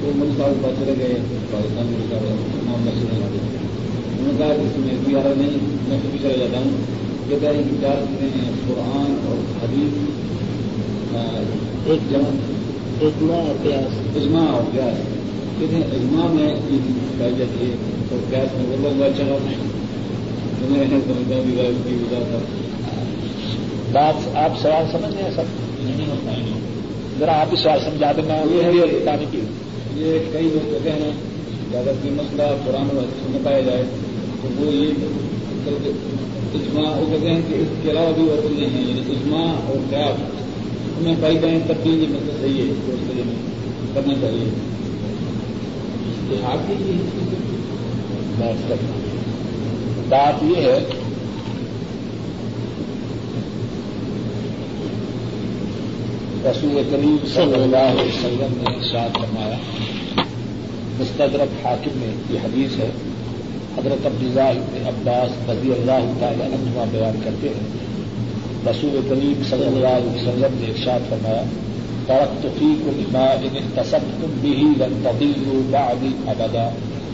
[0.00, 1.14] تو مل صاحب پاس چلے گئے
[1.50, 2.22] پاکستان مل صاحب
[2.66, 3.38] معاملہ سنے والے
[4.18, 5.56] انہوں نے کہا کہ اس میں کوئی آ نہیں
[5.88, 6.70] میں خود بھی چلا جاتا ہوں۔
[7.28, 10.10] کہتا ہے کہ چار چیزیں ہیں قرآن اور حدیث۔
[11.84, 12.30] ایک جمع
[13.02, 14.96] اجماع اور پیاس اجماع اور پیاس
[15.58, 16.78] کہتے ہیں اجماع میں یہ
[17.18, 17.74] پائی جاتی ہے۔
[18.08, 19.89] تو پیاس میں وہ لوگ اچھا ہوتا ہے
[23.92, 25.42] بات آپ سوال سمجھ رہے ہیں سب
[27.18, 29.40] ذرا آپ ہی سوال سمجھا دیں میں یہ ہے بتانے کی۔
[29.94, 31.10] یہ کئی لوگ کہتے ہیں
[31.70, 33.82] کہ اگر کوئی مسئلہ قرآن و حدیث میں پایا جائے
[34.42, 34.90] تو وہ یہ
[36.54, 39.76] اجماع وہ کہتے ہیں کہ اس کے علاوہ بھی اور چیزیں ہیں یعنی اجماع اور
[39.90, 40.20] قیاس۔
[41.02, 43.22] میں پائی جائیں تبدیلی مطلب صحیح ہے اس کے لیے
[43.94, 44.44] کرنا چاہیے۔
[46.06, 46.92] اشتہار کی
[48.38, 49.09] بات کرنا۔
[50.10, 50.78] بات یہ ہے
[56.44, 59.56] رسول کریم صلی اللہ علیہ وسلم نے ارشاد فرمایا،
[61.00, 62.90] مستدرک حاکم میں یہ حدیث ہے،
[63.78, 67.68] حضرت عبداللہ ابن عباس رضی اللہ تعالی عنہ بیان کرتے ہیں۔
[68.70, 71.42] رسول کریم صلی اللہ علیہ وسلم نے ارشاد فرمایا
[72.06, 75.78] ترقت فيكم ما ان اختصمتم به لن تضلوا
[76.26, 76.70] ابدا.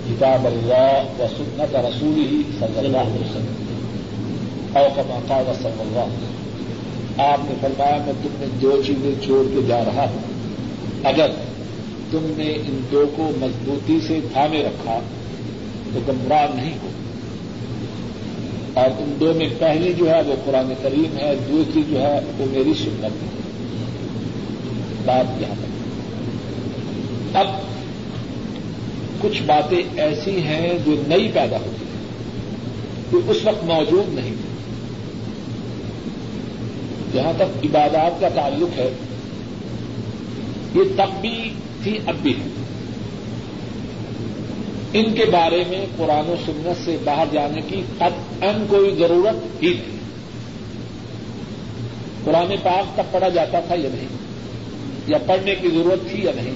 [0.09, 4.79] کتاب اللہ و سنت رسوله صلی اللہ علیہ وسلم.
[4.79, 6.27] او كما قال صلی اللہ
[7.23, 10.19] آپ نے فرمایا، میں تم نے دو چیزیں چھوڑ کے جا رہا ہوں۔
[11.05, 11.27] اگر
[12.11, 15.01] تم نے ان دو کو مضبوطی سے تھامے رکھا،
[15.95, 16.89] تو گمراہ نہیں ہو۔
[18.75, 22.45] اور ان دو میں پہلی جو ہے وہ قرآن کریم ہے، دوسری جو ہے وہ
[22.51, 23.29] میری سنت ہے۔
[25.05, 25.67] بات یہاں تک۔
[27.37, 27.47] اب
[29.23, 32.03] کچھ باتیں ایسی ہیں جو نئی پیدا ہوتی ہیں،
[33.13, 34.47] جو اس وقت موجود نہیں تھی
[37.13, 38.91] جہاں تک عبادات کا تعلق ہے،
[40.75, 41.53] یہ تب بھی
[41.83, 42.49] تھی اب بھی ہے۔
[44.93, 49.69] ان کے بارے میں قرآن و سنت سے باہر جانے کی ان کوئی ضرورت ہی
[49.69, 49.97] نہیں۔
[52.25, 54.09] قرآن پاک تب پڑھا جاتا تھا یا نہیں؟
[55.07, 56.55] یا پڑھنے کی ضرورت تھی یا نہیں؟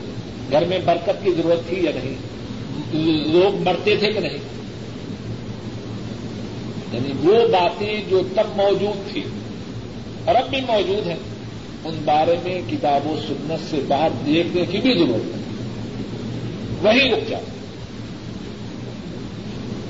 [0.51, 2.15] گھر میں برکت کی ضرورت تھی یا نہیں؟
[3.27, 4.39] لوگ مرتے تھے کہ نہیں؟
[6.93, 9.23] یعنی وہ باتیں جو تب موجود تھی
[10.25, 11.17] اور اب بھی موجود ہیں،
[11.85, 15.41] ان بارے میں کتاب و سنت سے باہر دیکھنے کی بھی ضرورت ہے۔
[16.83, 17.51] وہی رک جاتا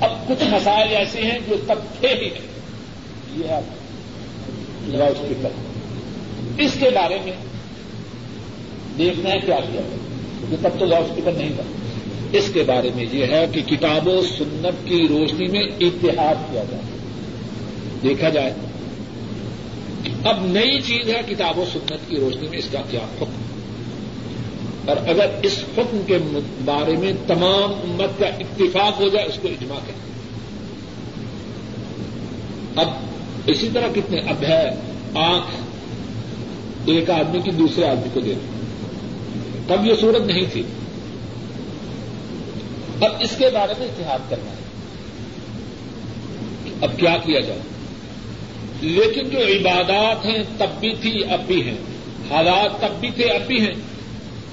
[0.05, 2.51] اب کچھ مسائل ایسے ہیں جو تب تھے ہی نہیں
[3.35, 3.63] یہ آپ
[4.87, 5.49] لاؤڈ اسپیکر
[6.57, 7.33] اس کے بارے میں
[8.97, 9.97] دیکھنا ہے کیا کیا جائے
[10.39, 11.63] کیونکہ تب تو لاؤڈ اسپیکر نہیں تھا۔
[12.31, 16.63] اس کے بارے میں یہ ہے کہ کتاب و سنت کی روشنی میں اتحاد کیا
[16.71, 16.83] جائے۔
[18.03, 18.53] دیکھا جائے
[20.25, 23.31] اب نئی چیز ہے کتاب و سنت کی روشنی میں اس کا کیا حکم۔
[24.85, 26.17] اور اگر اس حکم کے
[26.65, 30.11] بارے میں تمام امت کا اتفاق ہو جائے، اس کو اجماع کریں
[32.75, 32.87] اب
[33.47, 34.69] اسی طرح کتنے، اب ہے
[35.15, 35.55] آنکھ،
[36.85, 40.63] ایک آدمی کی دوسرے آدمی کو دینا تب یہ صورت نہیں تھی۔
[43.01, 44.71] اب اس کے بارے میں اتحاد کرنا ہے۔
[46.81, 47.59] اب کیا کیا جائے؟
[48.81, 51.77] لیکن جو عبادات ہیں، تب بھی تھی، اب بھی ہیں۔
[52.29, 53.73] حالات تب بھی تھے، اب بھی ہیں۔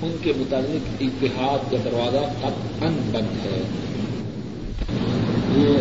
[0.03, 3.63] ان کے متعلق اتحاد کا دروازہ اب ان بند ہے۔
[5.57, 5.77] یہ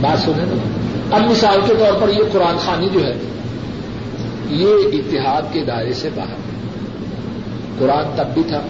[0.00, 3.14] بات سنیں نا اب مثال کے طور پر یہ قرآن خانی جو ہے،
[4.50, 6.68] یہ اتحاد کے دائرے سے باہر ہے۔
[7.78, 8.62] قرآن تب بھی تھا۔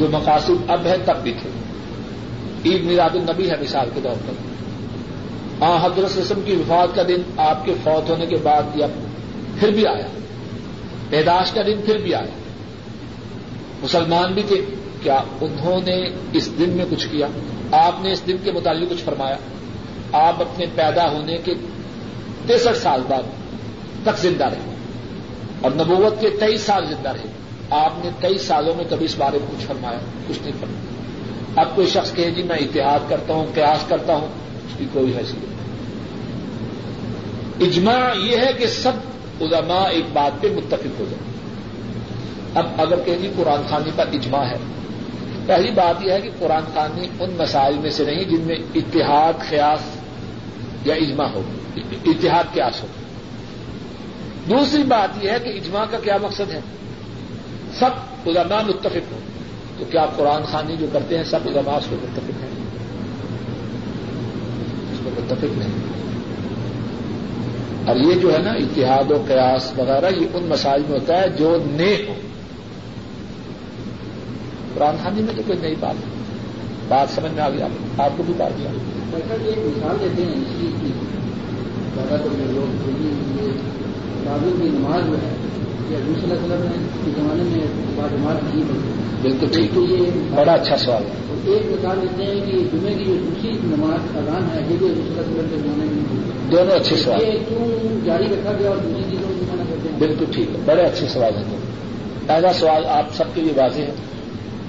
[0.00, 1.50] جو مقاصد اب ہے تب بھی تھے۔
[2.64, 4.32] عید میراد النبی ہے مثال کے طور پر۔
[5.64, 8.86] آ، حضرت رسم کی وفات کا دن آپ کے فوت ہونے کے بعد یا
[9.60, 10.06] پھر بھی آیا۔
[11.10, 12.38] پیداش کا دن پھر بھی آیا۔
[13.82, 14.64] مسلمان بھی تھے۔
[15.02, 17.26] کیا انہوں نے اس دن میں کچھ کیا؟
[17.72, 19.36] آپ نے اس دن کے متعلق کچھ فرمایا؟
[20.12, 21.54] آپ اپنے پیدا ہونے کے
[22.46, 23.22] تریسٹھ سال بعد
[24.02, 24.74] تک زندہ رہے۔
[25.60, 27.39] اور نبوت کے تیئیس سال زندہ رہے۔
[27.70, 29.98] آپ نے تیئیس سالوں میں کبھی اس بارے میں کچھ فرمایا؟
[30.28, 31.00] کچھ نہیں فرمایا۔
[31.60, 35.16] اب کوئی شخص کہے جی میں اتحاد کرتا ہوں، قیاس کرتا ہوں، اس کی کوئی
[35.16, 35.60] حیثیت نہیں۔
[37.68, 38.92] اجماع یہ ہے کہ سب
[39.40, 41.30] علماء ایک بات پہ متفق ہو جائیں۔
[42.54, 44.56] اب اگر کہ جی قرآن خانی پر اجماع ہے،
[45.46, 49.32] پہلی بات یہ ہے کہ قرآن خانی ان مسائل میں سے نہیں جن میں اتحاد
[49.48, 49.80] خیاس
[50.86, 51.42] یا اجماع ہو۔
[52.06, 52.86] اتحاد، قیاس ہو۔
[54.50, 56.60] دوسری بات یہ ہے کہ اجماع کا کیا مقصد ہے؟
[57.80, 59.18] سب علماء متفق ہو
[59.78, 62.50] تو کیا قرآن خانی جو کرتے ہیں، سب علماء اس کو متفق ہیں؟
[64.92, 65.90] اس کو متفق نہیں۔
[67.86, 71.28] اور یہ جو ہے نا، اتحاد و قیاس وغیرہ، یہ ان مسائل میں ہوتا ہے
[71.28, 72.14] جو نیک ہو
[74.74, 75.94] قرآن خانی میں تو کوئی نئی بات
[76.88, 77.66] بات سمجھ میں آ گیا
[77.98, 78.70] آپ کو بھی بات کیا
[79.44, 80.90] ایک مثال دیتے ہیں
[84.26, 85.36] اس چیز کی نماز جو ہے
[85.90, 87.66] یا دوسرے کلر میں کے زمانے میں
[87.96, 88.88] بادمات نہیں بنتی
[89.22, 93.04] بالکل ٹھیک۔ ہے یہ بڑا اچھا سوال ہے۔ ایک مثال دیتے ہیں کہ جمعے کی
[93.04, 97.22] جو دوسری نماز اذان ہے یہ بھی دوسرے کلر کے زمانے میں دونوں اچھے سوال
[97.22, 97.66] یہ کیوں
[98.04, 101.06] جاری رکھا گیا اور دوسری چیزوں کو منع کرتے ہیں؟ بالکل ٹھیک ہے۔ بڑے اچھے
[101.08, 101.44] سوال ہیں۔
[102.26, 103.90] پہلا سوال آپ سب کے لیے واضح ہے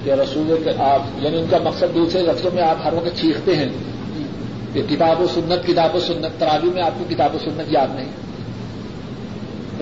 [0.04, 3.56] کہ رسول کے آپ یعنی ان کا مقصد دوسرے لفظوں میں آپ ہر وقت چیختے
[3.56, 3.68] ہیں۔
[4.72, 7.86] کہ کتاب و سنت کتاب و سنت تراوی میں آپ کو کتاب و سنت یاد
[7.94, 8.08] نہیں۔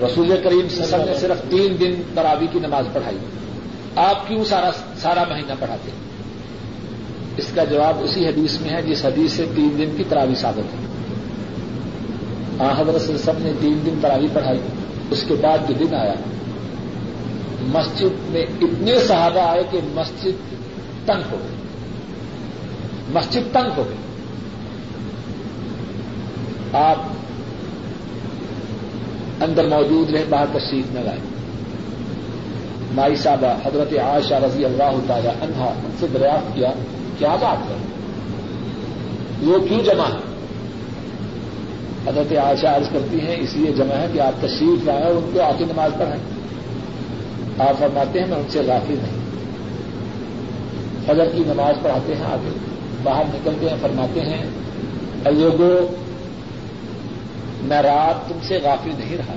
[0.01, 3.17] رسول کریم سسم نے صرف تین دن تراوی کی نماز پڑھائی۔
[3.95, 4.69] آپ کیوں سارا
[5.01, 5.91] سارا مہینہ پڑھاتے؟
[7.37, 10.73] اس کا جواب اسی حدیث میں ہے، جس حدیث سے تین دن کی تراوی ثابت
[10.73, 10.91] ہے۔
[12.77, 14.59] حضرت سب نے تین دن تراوی پڑھائی،
[15.11, 16.13] اس کے بعد جو دن آیا،
[17.61, 20.53] مسجد میں اتنے صحابہ آئے کہ مسجد
[21.05, 21.55] تنگ ہو گئی۔
[23.13, 23.97] مسجد تنگ ہو گئی۔
[26.73, 26.95] آپ
[29.41, 31.17] اندر موجود رہے، باہر تشریف نہ لائے۔
[32.95, 36.71] مائی صاحبہ حضرت عائشہ رضی اللہ تعالی عنہا ان سے دریافت کیا
[37.17, 37.75] کیا بات ہے؟
[39.41, 40.19] وہ کیوں جمع ہے؟
[42.07, 45.29] حضرت عائشہ عرض کرتی ہیں، اس لیے جمع ہے کہ آپ تشریف لائیں اور ان
[45.33, 46.23] کو آتی نماز پڑھائیں۔
[47.69, 49.19] آپ فرماتے ہیں، میں ان سے غافل نہیں۔
[51.05, 52.49] فجر کی نماز پڑھاتے ہیں، آگے
[53.03, 54.45] باہر نکلتے ہیں، فرماتے ہیں
[55.31, 55.87] لوگوں
[57.63, 59.33] میں رات تم سے غافل نہیں رہا۔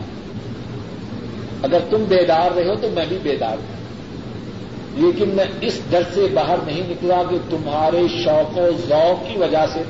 [1.63, 3.85] اگر تم بیدار رہے ہو تو میں بھی بیدار ہوں۔
[4.97, 9.67] لیکن میں اس ڈر سے باہر نہیں نکلا کہ تمہارے شوق و ذوق کی وجہ
[9.73, 9.83] سے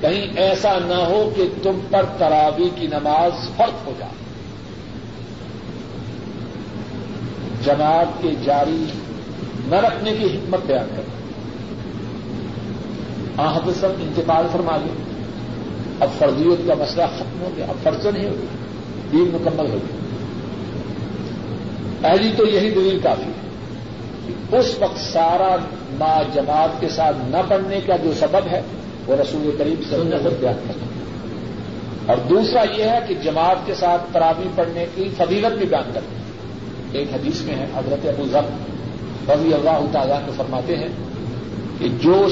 [0.00, 4.12] کہیں ایسا نہ ہو کہ تم پر تراوی کی نماز فرق ہو جائے۔
[7.64, 8.84] جماعت کے جاری
[9.66, 11.02] نہ رکھنے کی حکمت بیان کر
[13.36, 15.09] آحفظم انتقال فرما گئے
[16.00, 18.56] اب فرضیت کا مسئلہ ختم ہو گیا، اب فرض نہیں ہو گیا،
[19.12, 19.98] دین مکمل ہو گیا۔
[22.00, 23.48] پہلی تو یہی دلیل کافی ہے
[24.26, 25.56] کہ اس وقت سارا
[25.98, 28.60] ما جماعت کے ساتھ نہ پڑھنے کا جو سبب ہے،
[29.06, 30.88] وہ رسول قریب سے خود بیان کرنا
[32.06, 36.98] اور دوسرا یہ ہے کہ جماعت کے ساتھ تراوی پڑھنے کی فضیلت بھی بیان کرتے
[36.98, 38.48] ایک حدیث میں ہے، حضرت ابو ذر
[39.28, 40.88] رضی اللہ تعالیٰ نے فرماتے ہیں
[41.78, 42.26] کہ جو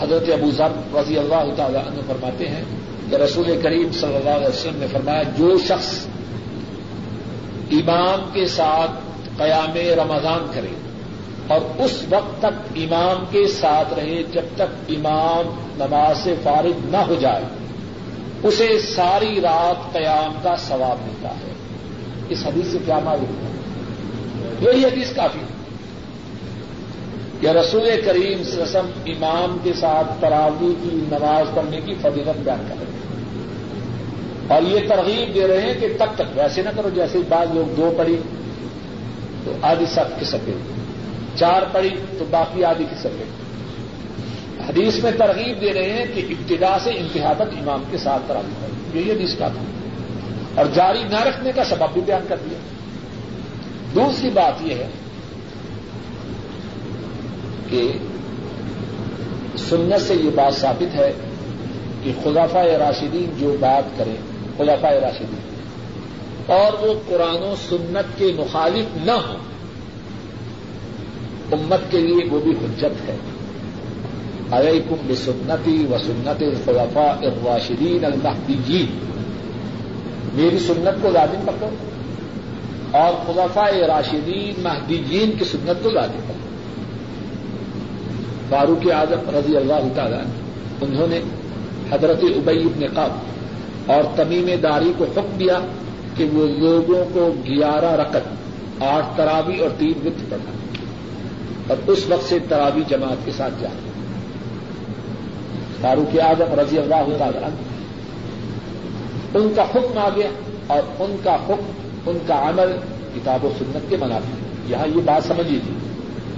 [0.00, 2.64] حضرت ابو ذر رضی اللہ تعالیٰ عنہ فرماتے ہیں
[3.10, 6.06] کہ رسول کریم صلی اللہ علیہ وسلم نے فرمایا، جو شخص
[7.72, 8.90] امام کے ساتھ
[9.38, 10.74] قیام رمضان کرے
[11.46, 16.96] اور اس وقت تک امام کے ساتھ رہے جب تک امام نماز سے فارغ نہ
[16.96, 17.44] ہو جائے،
[18.42, 21.52] اسے ساری رات قیام کا ثواب ملتا ہے۔
[22.28, 23.58] اس حدیث سے کیا معلوم ہے؟
[24.60, 25.57] یہی حدیث کافی ہے۔
[27.40, 32.74] یا رسول کریم رسم امام کے ساتھ تراوی کی نماز پڑھنے کی فضیلت بیان کر
[32.80, 32.98] رہے ہیں۔
[34.48, 37.74] اور یہ ترغیب دے رہے ہیں کہ تب تک ویسے نہ کرو، جیسے بعض لوگ
[37.74, 38.16] دو پڑھی
[39.44, 40.52] تو آدھی سب کی سکے
[41.36, 43.24] چار پڑھی تو باقی آدھی کی سکے
[44.68, 48.52] حدیث میں ترغیب دے رہے ہیں کہ ابتدا سے انتہا تک امام کے ساتھ تراوی
[48.60, 49.62] پڑھی یہی حدیث کا تھا۔
[50.54, 52.58] اور جاری نہ رکھنے کا سبب بھی بیان کر دیا۔
[53.94, 54.86] دوسری بات یہ ہے
[57.70, 57.82] کہ
[59.58, 61.10] سنت سے یہ بات ثابت ہے
[62.02, 64.16] کہ خلافہ راشدین جو بات کریں
[64.58, 65.46] خلافہ راشدین،
[66.46, 69.46] اور وہ قرآن و سنت کے مخالف نہ ہوں،
[71.52, 73.16] امت کے لیے وہ بھی حجت ہے۔
[74.52, 78.96] علیکم بسنتی و سنت خلافہ اراشدین المحدین
[80.34, 81.68] میری سنت کو لازم پکڑو،
[82.98, 86.47] اور خلافہ راشدین مہدیین کی سنت کو لازم پکڑو۔
[88.48, 90.20] فاروق اعظم رضی اللہ تعالیٰ
[90.80, 91.20] انہوں نے
[91.92, 93.10] حضرت ابئی ابن قاب
[93.90, 95.58] اور تمیم داری کو حکم دیا
[96.16, 100.52] کہ وہ لوگوں کو گیارہ رقط آٹھ تراوی اور تین وقت پڑھا
[101.66, 103.68] اور اس وقت سے تراوی جماعت کے ساتھ جا
[105.80, 107.48] فاروق اعظم رضی اللہ تعالیٰ
[109.34, 110.28] ان کا حکم آ گیا
[110.66, 111.70] اور ان کا حکم،
[112.06, 112.72] ان کا عمل
[113.14, 114.34] کتاب و سنت کے منافع۔
[114.68, 115.74] یہاں یہ بات سمجھی تھی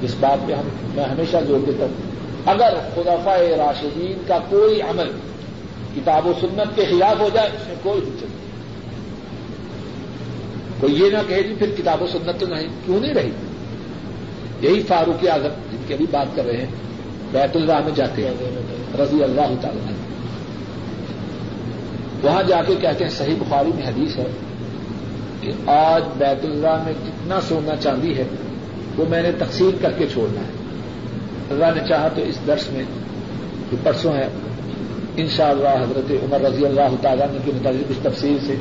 [0.02, 2.10] اس بات پہ ہم میں ہمیشہ زور دیتا ہوں۔
[2.46, 5.10] اگر خدافہ راشدین کا کوئی عمل
[5.96, 8.40] کتاب و سنت کے خلاف ہو جائے، اس میں کوئی حجت نہیں۔
[10.80, 13.30] کوئی یہ نہ کہے جی پھر کتاب و سنت تو نہیں، کیوں نہیں رہی؟
[14.60, 16.66] یہی فاروق اعظم جن کی ابھی بات کر رہے ہیں،
[17.32, 18.34] بیت اللہ میں جاتے ہیں،
[18.98, 19.78] رضی اللہ تعالی
[22.22, 24.26] وہاں جا کے کہتے ہیں، صحیح بخاری میں حدیث ہے
[25.40, 28.24] کہ آج بیت اللہ میں کتنا سونا چاندی ہے۔
[28.96, 30.60] وہ میں نے تقسیم کر کے چھوڑنا ہے۔
[31.50, 32.82] اللہ نے چاہا تو اس درس میں
[33.70, 34.28] جو پرسوں ہے
[35.16, 38.54] ان شاء اللہ حضرت عمر رضی اللہ تعالیٰ کے متعلق اس تفصیل سے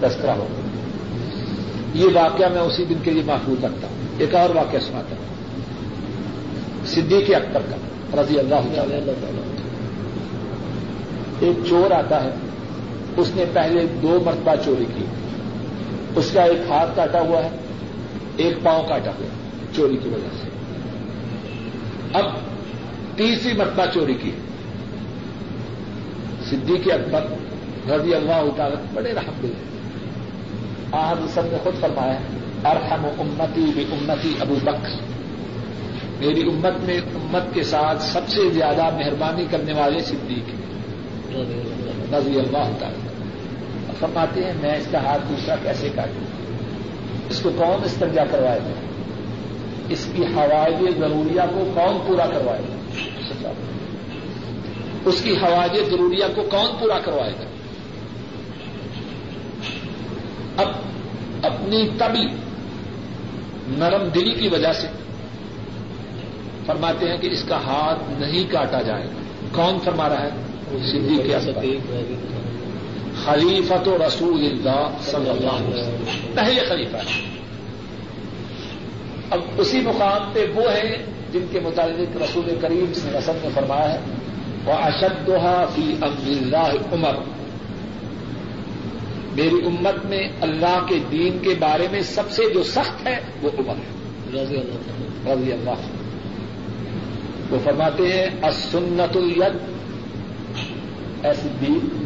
[0.00, 0.46] تذکرہ ہو۔
[1.94, 5.24] یہ واقعہ میں اسی دن کے لیے محفوظ رکھتا ہوں۔ ایک اور واقعہ سناتا ہوں۔
[6.86, 9.14] صدیق اکبر کا، رضی اللہ تعالیٰ
[11.40, 12.30] ایک چور آتا ہے۔
[13.16, 15.04] اس نے پہلے دو مرتبہ چوری کی۔
[16.16, 17.48] اس کا ایک ہاتھ کاٹا ہوا ہے،
[18.36, 19.45] ایک پاؤں کاٹا ہوا ہے۔
[19.76, 20.48] چوری کی وجہ سے۔
[22.12, 22.24] اب
[23.16, 24.30] تیسری مرتبہ چوری کی۔
[26.50, 27.22] صدیق اکبر
[27.90, 29.52] رضی اللہ تعالیٰ بڑے رحم دل
[30.92, 32.18] آج سب نے خود فرمایا
[32.70, 34.88] ارحم و امتی بھی امتی ابو بکر۔
[36.20, 40.50] میری امت میں امت کے ساتھ سب سے زیادہ مہربانی کرنے والے صدیق
[42.14, 43.06] رضی اللہ تعالیٰ۔
[43.98, 46.24] فرماتے ہیں، میں اس کا ہاتھ دوسرا کیسے کاٹوں؟
[47.30, 48.95] اس کو کون استرجا کروائے گا؟
[49.88, 53.52] اس کی حوائج ضروریہ کو کون پورا کروائے گا؟
[55.04, 57.44] اس کی حواج ضروریہ کو کون پورا کروائے گا؟
[60.56, 60.68] اب
[61.42, 62.26] اپنی تبھی
[63.68, 64.86] نرم دلی کی وجہ سے
[66.66, 69.20] فرماتے ہیں کہ اس کا ہاتھ نہیں کاٹا جائے گا۔
[69.52, 70.30] کون فرما رہا ہے؟
[70.70, 71.18] سدھی
[71.60, 71.78] کے
[73.24, 77.35] خلیفت و رسول اللہ صلی اللہ علیہ وسلم۔ پہلے خلیفہ ہے۔
[79.30, 80.96] اب اسی مقام پہ وہ ہیں
[81.32, 83.98] جن کے متعلق رسول کریم سے رسم نے فرمایا ہے
[84.64, 87.14] وہ اشدہ فی اللہ عمر۔
[89.36, 93.50] میری امت میں اللہ کے دین کے بارے میں سب سے جو سخت ہے وہ
[93.58, 93.96] عمر ہے۔
[95.32, 95.70] رضی اللہ
[97.50, 99.56] وہ فرماتے ہیں اسنت الید
[101.22, 102.04] ایسی دین۔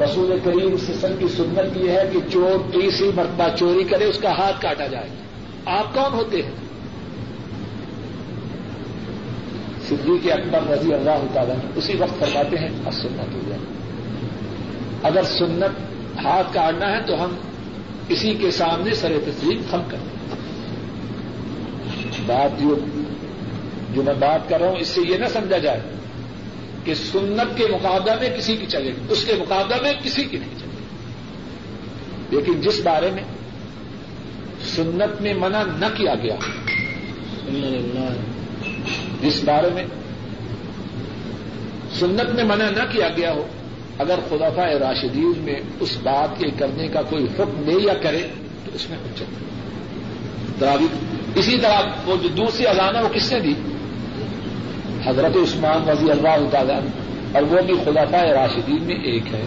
[0.00, 4.30] رسول کریم سسن کی سنت یہ ہے کہ چور تیسری مرتبہ چوری کرے اس کا
[4.30, 5.08] ہاتھ کاٹا جائے۔
[5.64, 6.50] آپ کون ہوتے ہیں؟
[9.88, 13.60] صدیق اکبر رضی اللہ تعالیٰ اسی وقت فرماتے ہیں اسنت الید
[15.02, 15.80] اگر سنت
[16.24, 17.36] ہاتھ کاٹنا ہے تو ہم
[18.08, 20.18] اسی کے سامنے سر تصویر کم کریں
[22.26, 22.78] بات جو
[23.94, 25.80] جو میں بات کر رہا ہوں، اس سے یہ نہ سمجھا جائے
[26.84, 30.38] کہ سنت کے مقابلہ میں کسی کی چلے گی اس کے مقابلہ میں کسی کی
[30.38, 33.22] نہیں چلے۔ گی لیکن جس بارے میں
[34.78, 36.36] سنت میں منع نہ کیا گیا۔
[39.22, 39.84] جس بارے میں
[41.98, 43.46] سنت میں منع نہ کیا گیا ہو،
[43.98, 48.22] اگر خلافہ راشدین میں اس بات کے کرنے کا کوئی حکم دے یا کرے،
[48.64, 50.64] تو اس میں اچت
[51.34, 53.54] اسی طرح وہ جو دوسری اذان ہے، وہ کس نے دی؟
[55.06, 56.80] حضرت عثمان رضی اللہ تعالیٰ
[57.32, 59.44] اور وہ بھی خلافہ راشدین میں ایک ہے۔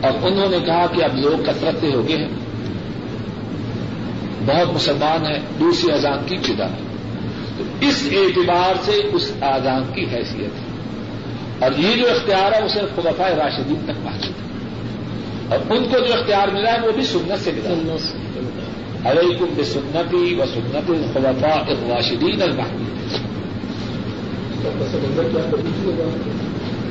[0.00, 2.28] اور انہوں نے کہا کہ اب لوگ کثرت ہو گئے ہیں۔
[4.46, 6.76] بہت مسلمان ہیں دوسری اذان کی جدا۔ ہے
[7.58, 10.70] تو اس اعتبار سے اس اذان کی حیثیت ہے۔
[11.58, 14.32] اور یہ جو اختیار ہے اسے خلفاء راشدین تک پہنچے
[15.48, 20.34] اور ان کو جو اختیار ملا ہے وہ بھی سنت سے ملا۔ علیکم بے سنتی
[20.38, 22.90] و سنت خلفاء راشدین المحمود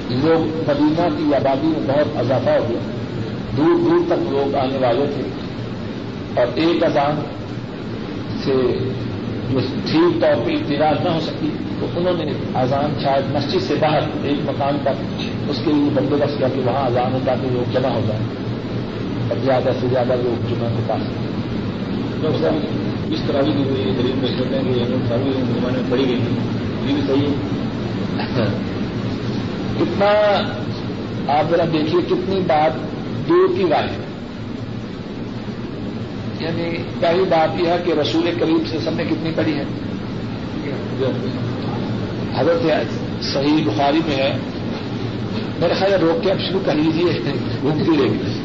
[0.10, 2.99] لوگ مدینہ کی آبادی میں بہت اضافہ ہو گیا۔
[3.58, 5.24] دور دور تک لوگ آنے والے تھے۔
[6.42, 7.22] اور ایک اذان
[8.44, 8.54] سے
[9.52, 11.50] جو ٹھیک طور پہ اطلاع نہ ہو سکتی
[11.80, 14.94] تو انہوں نے اذان شاید مسجد سے باہر ایک مکان پر
[15.50, 18.26] اس کے لیے بندوبست کیا کہ وہاں اذان ہو تاکہ لوگ جمع ہو جائیں۔
[19.30, 21.02] اور زیادہ سے زیادہ لوگ جمعہ کے پاس۔
[23.12, 26.20] اس طرح کی غریب میں کہتے ہیں کہ ہم ساری زمانے میں پڑی گئی۔
[26.86, 28.48] یہ بھی صحیح ہے۔
[29.80, 30.42] کتنا
[31.40, 32.72] آپ ذرا دیکھیے کتنی بات
[33.28, 34.08] دور کی رائے ہے
[36.40, 36.70] یعنی
[37.00, 39.64] پہلی بات یہ ہے کہ رسول کریم سے سب نے کتنی پڑھی ہے
[42.36, 42.66] حضرت
[43.24, 44.32] صحیح بخاری میں ہے
[45.60, 48.38] میرے خیال روک کے اب شروع کر لیجیے گھومتی رہے گی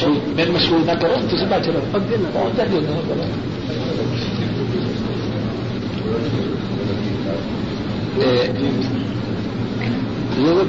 [0.00, 3.24] تو میں مشہور نہ کرو کسی بات چلو سا جو کرو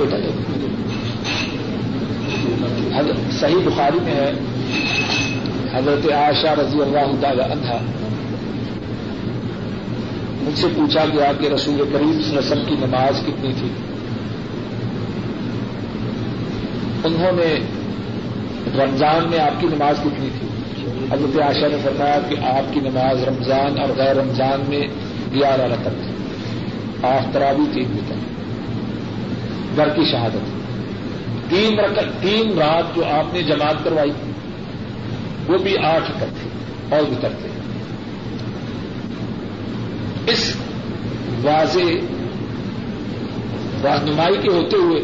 [0.04, 0.30] یہ بیٹا
[3.32, 4.32] صحیح بخاری میں ہے،
[5.74, 7.78] حضرت عائشہ رضی اللہ تعالی عنہ۔
[10.42, 13.68] مجھ سے پوچھا گیا کہ رسول کریم وسلم کی نماز کتنی تھی۔
[17.04, 17.60] انہوں نے
[18.84, 20.48] رمضان میں آپ کی نماز کتنی تھی؟
[21.12, 24.82] حضرت عائشہ نے فرمایا کہ آپ کی نماز رمضان اور غیر رمضان میں
[25.34, 26.14] گیارہ رقم تھی۔
[27.08, 28.23] آفترابی تین تک
[29.76, 30.64] گھر کی شہادت۔
[31.50, 34.12] تین رقم تین رات جو آپ نے جماعت کروائی،
[35.48, 36.26] وہ بھی آٹھ تھے
[36.96, 37.50] اور بھی تھے۔
[40.32, 40.56] اس
[41.44, 41.80] واضح
[43.84, 45.02] رہنمائی کے ہوتے ہوئے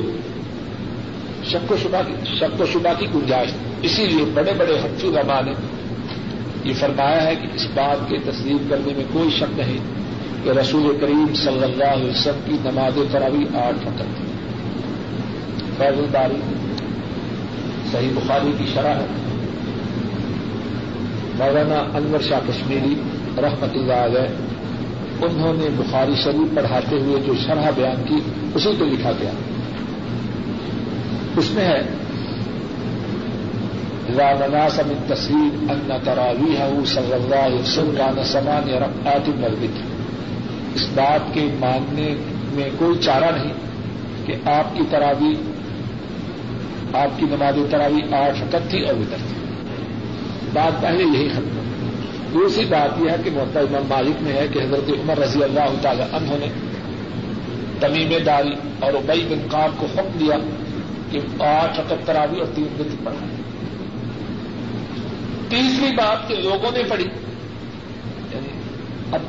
[1.46, 3.50] شک و شبہ کی، شک و شبہ کی گنجائش
[3.82, 5.52] اسی لیے بڑے بڑے حقی ربا نے
[6.64, 9.78] یہ فرمایا ہے کہ اس بات کی تصدیق کرنے میں کوئی شک نہیں
[10.44, 14.29] کہ رسول کریم صلی اللہ علیہ وسلم کی نماز تراوی آٹھ فقط تھی۔
[15.80, 16.36] فیض الباری،
[17.92, 19.06] صحیح بخاری کی شرح ہے۔
[21.40, 22.96] مولانا انور شاہ کشمیری
[23.38, 24.28] رحمت اللہ علیہ،
[25.26, 28.20] انہوں نے بخاری شریف پڑھاتے ہوئے جو شرح بیان کی،
[28.56, 29.32] اسی کو لکھا گیا۔
[31.38, 31.82] اس میں ہے
[34.18, 39.82] رامنا سم تصویر ان تراوی ہوں صلی اللہ علیہ وسلم کا نسمان آتی مربت
[40.76, 42.16] اس بات کے ماننے
[42.52, 43.54] میں کوئی چارہ نہیں
[44.26, 45.36] کہ آپ کی تراوی
[46.94, 49.36] آپ کی نماز تراوی آٹھ فقط تھی اور ادھر تھی۔
[50.54, 51.44] بات پہلے یہی ختم
[52.34, 55.82] دوسری بات یہ ہے کہ محتا امام مالک میں ہے کہ حضرت عمر رضی اللہ
[55.82, 56.48] تعالی عنہ نے
[57.80, 60.36] تمیم داری اور ابئی بن کام کو حکم دیا
[61.12, 63.26] کہ آٹھ رقب تراوی اور تین دن پڑھا۔
[65.50, 67.06] تیسری بات کہ لوگوں نے پڑھی۔
[68.32, 68.48] یعنی
[69.12, 69.20] اب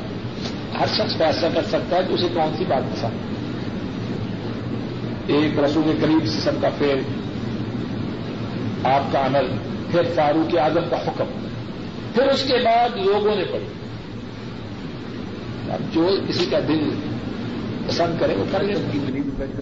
[0.81, 3.35] ہر شخص فیصلہ کر سکتا ہے کہ اسے کون سی بات پسند
[5.27, 6.95] ایک رسول قریب سسم کا پھر
[8.85, 9.47] آپ کا عمل،
[9.93, 11.25] پھر فاروق اعظم کا حکم۔
[12.15, 13.67] پھر اس کے بعد لوگوں نے پڑھی
[15.73, 16.91] اب جو کسی کا دل
[17.87, 19.61] پسند کرے، وہ کر لے